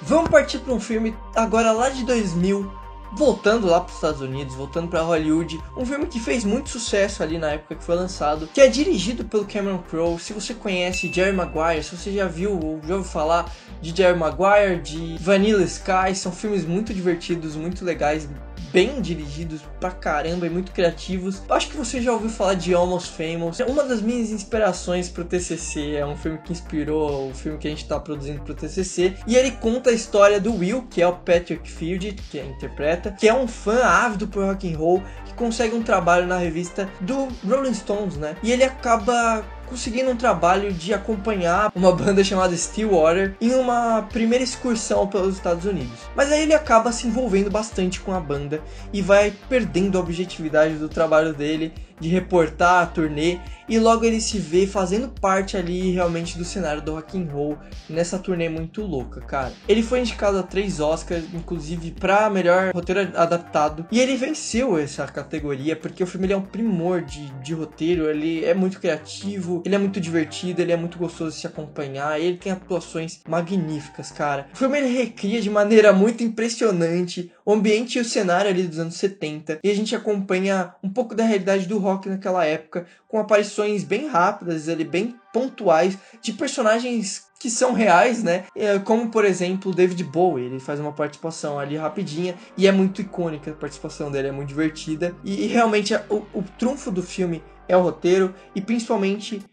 Vamos 0.01 0.29
partir 0.29 0.59
para 0.59 0.73
um 0.73 0.79
filme 0.79 1.15
agora 1.35 1.71
lá 1.71 1.89
de 1.89 2.03
2000, 2.05 2.71
voltando 3.13 3.67
lá 3.67 3.79
para 3.79 3.89
os 3.89 3.95
Estados 3.95 4.21
Unidos, 4.21 4.55
voltando 4.55 4.87
para 4.87 5.01
Hollywood, 5.01 5.61
um 5.75 5.85
filme 5.85 6.05
que 6.05 6.19
fez 6.19 6.43
muito 6.43 6.69
sucesso 6.69 7.21
ali 7.21 7.37
na 7.37 7.51
época 7.51 7.75
que 7.75 7.83
foi 7.83 7.95
lançado, 7.95 8.47
que 8.53 8.61
é 8.61 8.67
dirigido 8.67 9.25
pelo 9.25 9.45
Cameron 9.45 9.79
Crowe. 9.89 10.19
Se 10.19 10.33
você 10.33 10.53
conhece 10.53 11.11
Jerry 11.11 11.35
Maguire, 11.35 11.83
se 11.83 11.95
você 11.95 12.11
já 12.11 12.27
viu 12.27 12.53
ou 12.53 12.79
já 12.87 12.95
ouviu 12.95 13.03
falar 13.03 13.51
de 13.81 13.95
Jerry 13.95 14.17
Maguire, 14.17 14.81
de 14.81 15.17
Vanilla 15.19 15.63
Sky, 15.63 16.15
são 16.15 16.31
filmes 16.31 16.65
muito 16.65 16.93
divertidos, 16.93 17.55
muito 17.55 17.83
legais, 17.83 18.27
bem 18.71 19.01
dirigidos 19.01 19.61
pra 19.79 19.91
caramba 19.91 20.47
e 20.47 20.49
muito 20.49 20.71
criativos. 20.71 21.41
Acho 21.49 21.69
que 21.69 21.77
você 21.77 22.01
já 22.01 22.11
ouviu 22.11 22.29
falar 22.29 22.53
de 22.53 22.73
Almost 22.73 23.11
Famous. 23.15 23.59
É 23.59 23.65
uma 23.65 23.83
das 23.83 24.01
minhas 24.01 24.31
inspirações 24.31 25.09
pro 25.09 25.25
TCC. 25.25 25.95
É 25.95 26.05
um 26.05 26.15
filme 26.15 26.37
que 26.39 26.51
inspirou 26.51 27.29
o 27.29 27.33
filme 27.33 27.57
que 27.57 27.67
a 27.67 27.71
gente 27.71 27.87
tá 27.87 27.99
produzindo 27.99 28.41
pro 28.41 28.53
TCC. 28.53 29.15
E 29.27 29.35
ele 29.35 29.51
conta 29.51 29.89
a 29.89 29.93
história 29.93 30.39
do 30.39 30.53
Will, 30.55 30.87
que 30.89 31.01
é 31.01 31.07
o 31.07 31.13
Patrick 31.13 31.69
Field, 31.69 32.13
que 32.29 32.39
interpreta, 32.39 33.11
que 33.11 33.27
é 33.27 33.33
um 33.33 33.47
fã 33.47 33.83
ávido 33.83 34.27
por 34.27 34.45
rock 34.45 34.71
and 34.71 34.77
roll, 34.77 35.03
que 35.25 35.33
consegue 35.33 35.75
um 35.75 35.83
trabalho 35.83 36.25
na 36.25 36.37
revista 36.37 36.89
do 37.01 37.27
Rolling 37.47 37.73
Stones, 37.73 38.17
né? 38.17 38.35
E 38.43 38.51
ele 38.51 38.63
acaba 38.63 39.43
conseguindo 39.71 40.11
um 40.11 40.17
trabalho 40.17 40.73
de 40.73 40.93
acompanhar 40.93 41.71
uma 41.73 41.93
banda 41.93 42.21
chamada 42.25 42.55
Stillwater 42.55 43.37
em 43.39 43.51
uma 43.51 44.01
primeira 44.01 44.43
excursão 44.43 45.07
pelos 45.07 45.37
Estados 45.37 45.63
Unidos. 45.63 45.97
Mas 46.13 46.29
aí 46.29 46.41
ele 46.41 46.53
acaba 46.53 46.91
se 46.91 47.07
envolvendo 47.07 47.49
bastante 47.49 48.01
com 48.01 48.13
a 48.13 48.19
banda 48.19 48.61
e 48.91 49.01
vai 49.01 49.33
perdendo 49.47 49.97
a 49.97 50.01
objetividade 50.01 50.75
do 50.75 50.89
trabalho 50.89 51.33
dele 51.33 51.73
de 52.01 52.09
reportar 52.09 52.83
a 52.83 52.85
turnê 52.85 53.39
e 53.69 53.79
logo 53.79 54.03
ele 54.03 54.19
se 54.19 54.37
vê 54.37 54.67
fazendo 54.67 55.07
parte 55.07 55.55
ali 55.55 55.91
realmente 55.91 56.37
do 56.37 56.43
cenário 56.43 56.81
do 56.81 56.95
rock 56.95 57.17
and 57.17 57.31
roll 57.31 57.57
nessa 57.89 58.19
turnê 58.19 58.49
muito 58.49 58.81
louca, 58.81 59.21
cara. 59.21 59.53
Ele 59.65 59.81
foi 59.81 60.01
indicado 60.01 60.37
a 60.37 60.43
três 60.43 60.81
Oscars, 60.81 61.23
inclusive 61.33 61.91
para 61.91 62.29
melhor 62.29 62.73
roteiro 62.73 62.99
adaptado, 63.15 63.85
e 63.89 63.99
ele 63.99 64.17
venceu 64.17 64.77
essa 64.77 65.05
categoria 65.07 65.75
porque 65.75 66.03
o 66.03 66.07
filme 66.07 66.31
é 66.31 66.35
um 66.35 66.41
primor 66.41 67.01
de, 67.01 67.29
de 67.41 67.53
roteiro, 67.53 68.09
ele 68.09 68.43
é 68.43 68.53
muito 68.53 68.79
criativo, 68.79 69.61
ele 69.65 69.75
é 69.75 69.77
muito 69.77 70.01
divertido, 70.01 70.61
ele 70.61 70.73
é 70.73 70.77
muito 70.77 70.97
gostoso 70.97 71.31
de 71.31 71.41
se 71.41 71.47
acompanhar, 71.47 72.19
ele 72.19 72.37
tem 72.37 72.51
atuações 72.51 73.21
magníficas, 73.27 74.11
cara. 74.11 74.47
O 74.53 74.57
filme 74.57 74.79
ele 74.79 74.97
recria 74.97 75.41
de 75.41 75.49
maneira 75.49 75.93
muito 75.93 76.23
impressionante 76.23 77.31
o 77.45 77.53
ambiente 77.53 77.97
e 77.97 78.01
o 78.01 78.05
cenário 78.05 78.49
ali 78.49 78.67
dos 78.67 78.79
anos 78.79 78.95
70 78.95 79.59
e 79.63 79.69
a 79.69 79.75
gente 79.75 79.95
acompanha 79.95 80.73
um 80.83 80.89
pouco 80.89 81.15
da 81.15 81.23
realidade 81.23 81.67
do 81.67 81.77
rock 81.77 82.09
naquela 82.09 82.45
época 82.45 82.85
com 83.07 83.19
aparições 83.19 83.83
bem 83.83 84.07
rápidas 84.07 84.69
ali 84.69 84.83
bem 84.83 85.15
pontuais 85.33 85.97
de 86.21 86.33
personagens 86.33 87.29
que 87.39 87.49
são 87.49 87.73
reais, 87.73 88.21
né? 88.21 88.45
É, 88.55 88.77
como 88.77 89.09
por 89.09 89.25
exemplo 89.25 89.73
David 89.73 90.03
Bowie, 90.03 90.45
ele 90.45 90.59
faz 90.59 90.79
uma 90.79 90.91
participação 90.91 91.57
ali 91.57 91.75
rapidinha 91.75 92.35
e 92.55 92.67
é 92.67 92.71
muito 92.71 93.01
icônica 93.01 93.49
a 93.49 93.55
participação 93.55 94.11
dele, 94.11 94.27
é 94.27 94.31
muito 94.31 94.49
divertida 94.49 95.15
e, 95.23 95.45
e 95.45 95.47
realmente 95.47 95.95
o, 96.07 96.17
o 96.33 96.43
trunfo 96.59 96.91
do 96.91 97.01
filme 97.01 97.43
é 97.67 97.75
o 97.75 97.81
roteiro 97.81 98.35
e 98.53 98.61
principalmente 98.61 99.43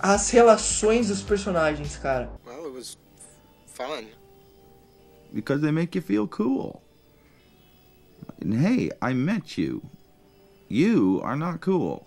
as 0.00 0.30
relações 0.30 1.08
dos 1.08 1.22
personagens, 1.22 1.96
cara. 1.96 2.30
Well, 2.46 2.66
it 2.66 2.76
was 2.76 2.98
fun. 3.66 4.06
Because 5.32 5.62
they 5.62 5.72
make 5.72 5.96
you 5.96 6.02
feel 6.02 6.28
cool. 6.28 6.82
Hey, 8.44 8.90
I 9.00 9.14
met 9.14 9.60
you. 9.60 9.82
You 10.68 11.20
are 11.22 11.36
not 11.36 11.58
cool. 11.60 12.06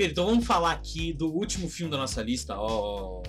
Então 0.00 0.26
vamos 0.26 0.46
falar 0.46 0.72
aqui 0.72 1.12
do 1.12 1.28
último 1.28 1.68
filme 1.68 1.90
da 1.90 1.96
nossa 1.96 2.22
lista. 2.22 2.56
Oh. 2.58 3.22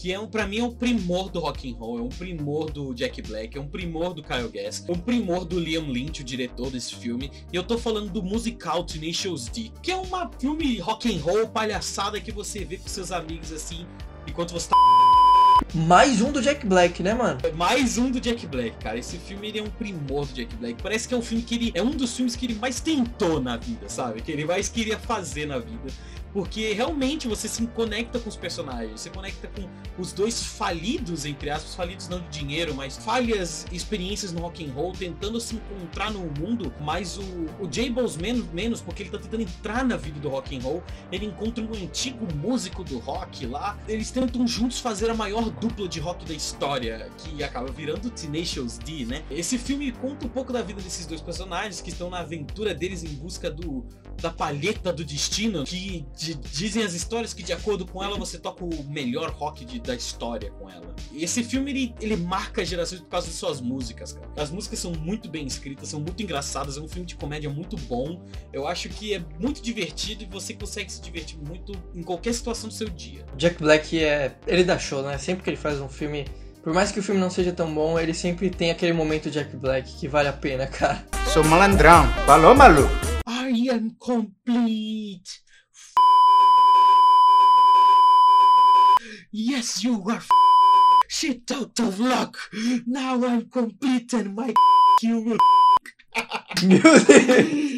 que 0.00 0.14
é 0.14 0.18
um 0.18 0.26
para 0.26 0.46
mim 0.46 0.58
é 0.58 0.64
um 0.64 0.74
primor 0.74 1.28
do 1.28 1.38
rock 1.40 1.70
and 1.70 1.76
roll, 1.76 1.98
é 1.98 2.02
um 2.02 2.08
primor 2.08 2.72
do 2.72 2.94
Jack 2.94 3.20
Black, 3.20 3.58
é 3.58 3.60
um 3.60 3.68
primor 3.68 4.14
do 4.14 4.22
Kyle 4.22 4.48
Gass, 4.48 4.82
é 4.88 4.90
um 4.90 4.98
primor 4.98 5.44
do 5.44 5.60
Liam 5.60 5.84
Lynch, 5.84 6.22
o 6.22 6.24
diretor 6.24 6.70
desse 6.70 6.94
filme. 6.94 7.30
E 7.52 7.56
eu 7.56 7.62
tô 7.62 7.76
falando 7.76 8.10
do 8.10 8.22
musical 8.22 8.82
Tenacious 8.82 9.46
D, 9.46 9.70
que 9.82 9.92
é 9.92 9.96
um 9.96 10.06
filme 10.38 10.78
rock 10.78 11.14
and 11.14 11.20
roll 11.20 11.46
palhaçada 11.48 12.18
que 12.18 12.32
você 12.32 12.64
vê 12.64 12.78
com 12.78 12.88
seus 12.88 13.12
amigos 13.12 13.52
assim, 13.52 13.86
enquanto 14.26 14.52
você 14.52 14.68
tá 14.68 14.76
mais 15.74 16.20
um 16.20 16.32
do 16.32 16.42
Jack 16.42 16.66
Black, 16.66 17.02
né, 17.02 17.14
mano? 17.14 17.38
Mais 17.54 17.96
um 17.96 18.10
do 18.10 18.20
Jack 18.20 18.46
Black, 18.46 18.76
cara. 18.82 18.98
Esse 18.98 19.18
filme 19.18 19.48
ele 19.48 19.58
é 19.60 19.62
um 19.62 19.70
primor 19.70 20.26
do 20.26 20.32
Jack 20.32 20.54
Black. 20.56 20.82
Parece 20.82 21.06
que 21.06 21.14
é 21.14 21.16
um 21.16 21.22
filme 21.22 21.44
que 21.44 21.54
ele 21.54 21.72
é 21.74 21.82
um 21.82 21.90
dos 21.90 22.16
filmes 22.16 22.34
que 22.34 22.46
ele 22.46 22.54
mais 22.54 22.80
tentou 22.80 23.40
na 23.40 23.56
vida, 23.56 23.88
sabe? 23.88 24.20
Que 24.20 24.32
ele 24.32 24.44
mais 24.44 24.68
queria 24.68 24.98
fazer 24.98 25.46
na 25.46 25.58
vida. 25.58 25.92
Porque 26.32 26.72
realmente 26.72 27.26
você 27.26 27.48
se 27.48 27.66
conecta 27.68 28.18
com 28.18 28.28
os 28.28 28.36
personagens, 28.36 29.00
você 29.00 29.10
conecta 29.10 29.48
com 29.48 29.68
os 30.00 30.12
dois 30.12 30.42
falidos, 30.42 31.24
entre 31.24 31.50
aspas, 31.50 31.74
falidos 31.74 32.08
não 32.08 32.20
de 32.20 32.28
dinheiro, 32.28 32.74
mas 32.74 32.96
falhas 32.96 33.66
experiências 33.72 34.32
no 34.32 34.40
rock 34.40 34.64
and 34.64 34.72
roll, 34.72 34.92
tentando 34.92 35.40
se 35.40 35.56
encontrar 35.56 36.10
no 36.10 36.20
mundo, 36.40 36.72
mas 36.80 37.18
o, 37.18 37.22
o 37.60 37.70
Jables 37.70 38.16
menos, 38.16 38.46
menos, 38.52 38.80
porque 38.80 39.02
ele 39.02 39.10
tá 39.10 39.18
tentando 39.18 39.42
entrar 39.42 39.84
na 39.84 39.96
vida 39.96 40.18
do 40.20 40.28
rock 40.28 40.56
and 40.56 40.60
roll, 40.60 40.82
ele 41.10 41.26
encontra 41.26 41.64
um 41.64 41.74
antigo 41.74 42.26
músico 42.36 42.84
do 42.84 42.98
rock 42.98 43.46
lá, 43.46 43.78
eles 43.88 44.10
tentam 44.10 44.46
juntos 44.46 44.78
fazer 44.78 45.10
a 45.10 45.14
maior 45.14 45.50
dupla 45.50 45.88
de 45.88 46.00
rock 46.00 46.24
da 46.24 46.34
história, 46.34 47.10
que 47.18 47.42
acaba 47.42 47.70
virando 47.70 48.10
Tenacious 48.10 48.78
D, 48.78 49.04
né? 49.04 49.22
Esse 49.30 49.58
filme 49.58 49.92
conta 49.92 50.26
um 50.26 50.28
pouco 50.28 50.52
da 50.52 50.62
vida 50.62 50.80
desses 50.80 51.06
dois 51.06 51.20
personagens 51.20 51.80
que 51.80 51.90
estão 51.90 52.10
na 52.10 52.20
aventura 52.20 52.74
deles 52.74 53.02
em 53.02 53.14
busca 53.14 53.50
do 53.50 53.84
da 54.20 54.30
palheta 54.30 54.92
do 54.92 55.02
destino, 55.02 55.64
que 55.64 56.04
de, 56.20 56.34
dizem 56.34 56.82
as 56.82 56.92
histórias 56.92 57.32
que 57.32 57.42
de 57.42 57.52
acordo 57.52 57.86
com 57.86 58.04
ela 58.04 58.18
você 58.18 58.38
toca 58.38 58.62
o 58.62 58.84
melhor 58.84 59.30
rock 59.30 59.64
de, 59.64 59.80
da 59.80 59.94
história 59.94 60.50
com 60.50 60.68
ela. 60.68 60.94
E 61.10 61.24
esse 61.24 61.42
filme 61.42 61.70
ele, 61.70 61.94
ele 61.98 62.16
marca 62.16 62.62
gerações 62.62 63.00
por 63.00 63.08
causa 63.08 63.28
de 63.28 63.32
suas 63.32 63.60
músicas, 63.60 64.12
cara. 64.12 64.28
As 64.36 64.50
músicas 64.50 64.78
são 64.78 64.92
muito 64.92 65.30
bem 65.30 65.46
escritas, 65.46 65.88
são 65.88 65.98
muito 65.98 66.22
engraçadas, 66.22 66.76
é 66.76 66.80
um 66.80 66.88
filme 66.88 67.06
de 67.06 67.16
comédia 67.16 67.48
muito 67.48 67.74
bom. 67.76 68.22
Eu 68.52 68.66
acho 68.66 68.90
que 68.90 69.14
é 69.14 69.24
muito 69.38 69.62
divertido 69.62 70.22
e 70.22 70.26
você 70.26 70.52
consegue 70.52 70.92
se 70.92 71.00
divertir 71.00 71.38
muito 71.38 71.72
em 71.94 72.02
qualquer 72.02 72.34
situação 72.34 72.68
do 72.68 72.74
seu 72.74 72.90
dia. 72.90 73.24
Jack 73.36 73.58
Black 73.58 73.98
é. 73.98 74.36
Ele 74.46 74.62
dá 74.62 74.78
show, 74.78 75.02
né? 75.02 75.16
Sempre 75.16 75.42
que 75.42 75.50
ele 75.50 75.56
faz 75.56 75.80
um 75.80 75.88
filme. 75.88 76.26
Por 76.62 76.74
mais 76.74 76.92
que 76.92 77.00
o 77.00 77.02
filme 77.02 77.18
não 77.18 77.30
seja 77.30 77.52
tão 77.52 77.72
bom, 77.72 77.98
ele 77.98 78.12
sempre 78.12 78.50
tem 78.50 78.70
aquele 78.70 78.92
momento 78.92 79.30
Jack 79.30 79.56
Black 79.56 79.90
que 79.98 80.06
vale 80.06 80.28
a 80.28 80.32
pena, 80.34 80.66
cara. 80.66 81.02
Sou 81.32 81.42
malandrão. 81.42 82.06
Falou, 82.26 82.54
maluco? 82.54 82.92
I 83.26 83.70
am 83.70 83.90
complete. 83.98 85.49
Yes, 89.32 89.84
you 89.84 90.02
are. 90.10 90.20
shit 91.08 91.52
out 91.52 91.78
of 91.78 92.00
luck. 92.00 92.36
Now 92.84 93.24
I'm 93.24 93.48
completing 93.48 94.34
my 94.34 94.52
you 95.02 95.36
Meu 96.64 96.80
Deus. 96.82 97.74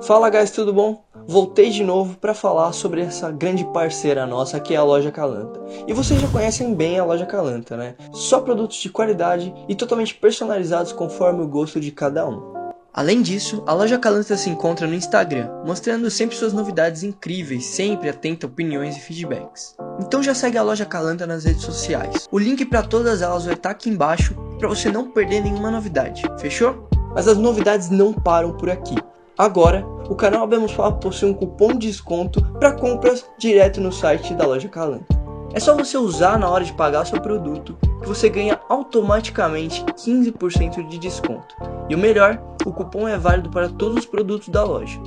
Fala 0.06 0.30
guys, 0.30 0.50
tudo 0.50 0.72
bom? 0.72 1.04
Voltei 1.26 1.68
de 1.68 1.84
novo 1.84 2.16
para 2.16 2.32
falar 2.32 2.72
sobre 2.72 3.02
essa 3.02 3.30
grande 3.30 3.64
parceira 3.66 4.26
nossa 4.26 4.58
que 4.58 4.72
é 4.72 4.78
a 4.78 4.82
loja 4.82 5.10
Calanta. 5.10 5.60
E 5.86 5.92
vocês 5.92 6.18
já 6.20 6.28
conhecem 6.28 6.74
bem 6.74 6.98
a 6.98 7.04
loja 7.04 7.26
Calanta, 7.26 7.76
né? 7.76 7.96
Só 8.12 8.40
produtos 8.40 8.78
de 8.78 8.88
qualidade 8.88 9.52
e 9.68 9.74
totalmente 9.74 10.14
personalizados 10.14 10.92
conforme 10.92 11.42
o 11.42 11.48
gosto 11.48 11.78
de 11.78 11.90
cada 11.90 12.26
um. 12.26 12.53
Além 12.96 13.22
disso, 13.22 13.60
a 13.66 13.72
loja 13.72 13.98
Calanta 13.98 14.36
se 14.36 14.48
encontra 14.48 14.86
no 14.86 14.94
Instagram, 14.94 15.50
mostrando 15.66 16.08
sempre 16.08 16.36
suas 16.36 16.52
novidades 16.52 17.02
incríveis, 17.02 17.66
sempre 17.66 18.08
atenta 18.08 18.46
a 18.46 18.48
opiniões 18.48 18.96
e 18.96 19.00
feedbacks. 19.00 19.74
Então 20.00 20.22
já 20.22 20.32
segue 20.32 20.56
a 20.56 20.62
loja 20.62 20.86
Calanta 20.86 21.26
nas 21.26 21.42
redes 21.42 21.62
sociais. 21.62 22.28
O 22.30 22.38
link 22.38 22.64
para 22.64 22.84
todas 22.84 23.20
elas 23.20 23.46
vai 23.46 23.54
estar 23.54 23.70
aqui 23.70 23.90
embaixo 23.90 24.36
para 24.60 24.68
você 24.68 24.92
não 24.92 25.10
perder 25.10 25.42
nenhuma 25.42 25.72
novidade. 25.72 26.22
Fechou? 26.38 26.88
Mas 27.12 27.26
as 27.26 27.36
novidades 27.36 27.90
não 27.90 28.12
param 28.12 28.56
por 28.56 28.70
aqui. 28.70 28.94
Agora, 29.36 29.84
o 30.08 30.14
canal 30.14 30.44
Abemos 30.44 30.72
possui 31.02 31.30
um 31.30 31.34
cupom 31.34 31.72
de 31.72 31.88
desconto 31.88 32.40
para 32.60 32.74
compras 32.74 33.24
direto 33.36 33.80
no 33.80 33.90
site 33.90 34.34
da 34.34 34.46
loja 34.46 34.68
Calanta. 34.68 35.13
É 35.54 35.60
só 35.60 35.76
você 35.76 35.96
usar 35.96 36.36
na 36.36 36.50
hora 36.50 36.64
de 36.64 36.72
pagar 36.72 37.06
seu 37.06 37.20
produto 37.20 37.78
que 38.02 38.08
você 38.08 38.28
ganha 38.28 38.58
automaticamente 38.68 39.84
15% 39.84 40.88
de 40.88 40.98
desconto. 40.98 41.54
E 41.88 41.94
o 41.94 41.98
melhor, 41.98 42.42
o 42.66 42.72
cupom 42.72 43.06
é 43.06 43.16
válido 43.16 43.48
para 43.50 43.68
todos 43.68 43.98
os 43.98 44.06
produtos 44.06 44.48
da 44.48 44.64
loja. 44.64 44.98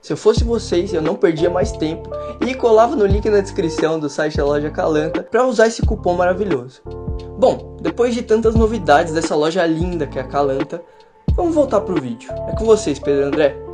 Se 0.00 0.12
eu 0.12 0.16
fosse 0.16 0.44
vocês, 0.44 0.94
eu 0.94 1.02
não 1.02 1.16
perdia 1.16 1.50
mais 1.50 1.72
tempo 1.72 2.08
e 2.46 2.54
colava 2.54 2.94
no 2.94 3.04
link 3.04 3.28
na 3.28 3.40
descrição 3.40 3.98
do 3.98 4.08
site 4.08 4.36
da 4.36 4.44
loja 4.44 4.70
Calanta 4.70 5.24
para 5.24 5.44
usar 5.44 5.66
esse 5.66 5.82
cupom 5.82 6.14
maravilhoso. 6.14 6.80
Bom, 7.36 7.76
depois 7.82 8.14
de 8.14 8.22
tantas 8.22 8.54
novidades 8.54 9.12
dessa 9.12 9.34
loja 9.34 9.66
linda 9.66 10.06
que 10.06 10.20
é 10.20 10.22
a 10.22 10.26
Calanta, 10.26 10.80
vamos 11.34 11.54
voltar 11.54 11.80
pro 11.80 12.00
vídeo. 12.00 12.30
É 12.48 12.52
com 12.56 12.64
vocês, 12.64 13.00
Pedro 13.00 13.26
André. 13.26 13.69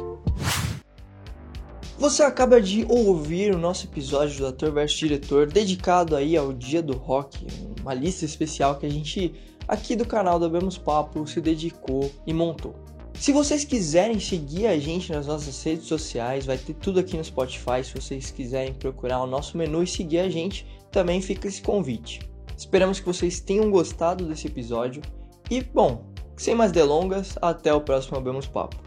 Você 1.98 2.22
acaba 2.22 2.60
de 2.60 2.84
ouvir 2.90 3.54
o 3.54 3.58
nosso 3.58 3.86
episódio 3.86 4.38
do 4.38 4.46
Ator 4.46 4.70
vs 4.70 4.92
Diretor 4.92 5.46
dedicado 5.46 6.14
aí 6.14 6.36
ao 6.36 6.52
Dia 6.52 6.82
do 6.82 6.94
Rock, 6.94 7.46
uma 7.80 7.94
lista 7.94 8.26
especial 8.26 8.78
que 8.78 8.84
a 8.84 8.90
gente 8.90 9.32
aqui 9.66 9.96
do 9.96 10.06
canal 10.06 10.38
do 10.38 10.48
Bemos 10.50 10.76
Papo 10.76 11.26
se 11.26 11.40
dedicou 11.40 12.12
e 12.26 12.34
montou. 12.34 12.74
Se 13.14 13.32
vocês 13.32 13.64
quiserem 13.64 14.20
seguir 14.20 14.66
a 14.66 14.78
gente 14.78 15.10
nas 15.10 15.26
nossas 15.26 15.62
redes 15.62 15.86
sociais, 15.86 16.44
vai 16.44 16.58
ter 16.58 16.74
tudo 16.74 17.00
aqui 17.00 17.16
no 17.16 17.24
Spotify. 17.24 17.82
Se 17.82 17.94
vocês 17.94 18.30
quiserem 18.30 18.74
procurar 18.74 19.22
o 19.22 19.26
nosso 19.26 19.56
menu 19.56 19.82
e 19.82 19.86
seguir 19.86 20.18
a 20.18 20.28
gente, 20.28 20.66
também 20.92 21.22
fica 21.22 21.48
esse 21.48 21.62
convite. 21.62 22.20
Esperamos 22.54 23.00
que 23.00 23.06
vocês 23.06 23.40
tenham 23.40 23.70
gostado 23.70 24.26
desse 24.26 24.46
episódio 24.46 25.00
e, 25.50 25.62
bom, 25.62 26.04
sem 26.36 26.54
mais 26.54 26.72
delongas, 26.72 27.38
até 27.40 27.72
o 27.72 27.80
próximo 27.80 28.18
Abemos 28.18 28.46
Papo. 28.46 28.85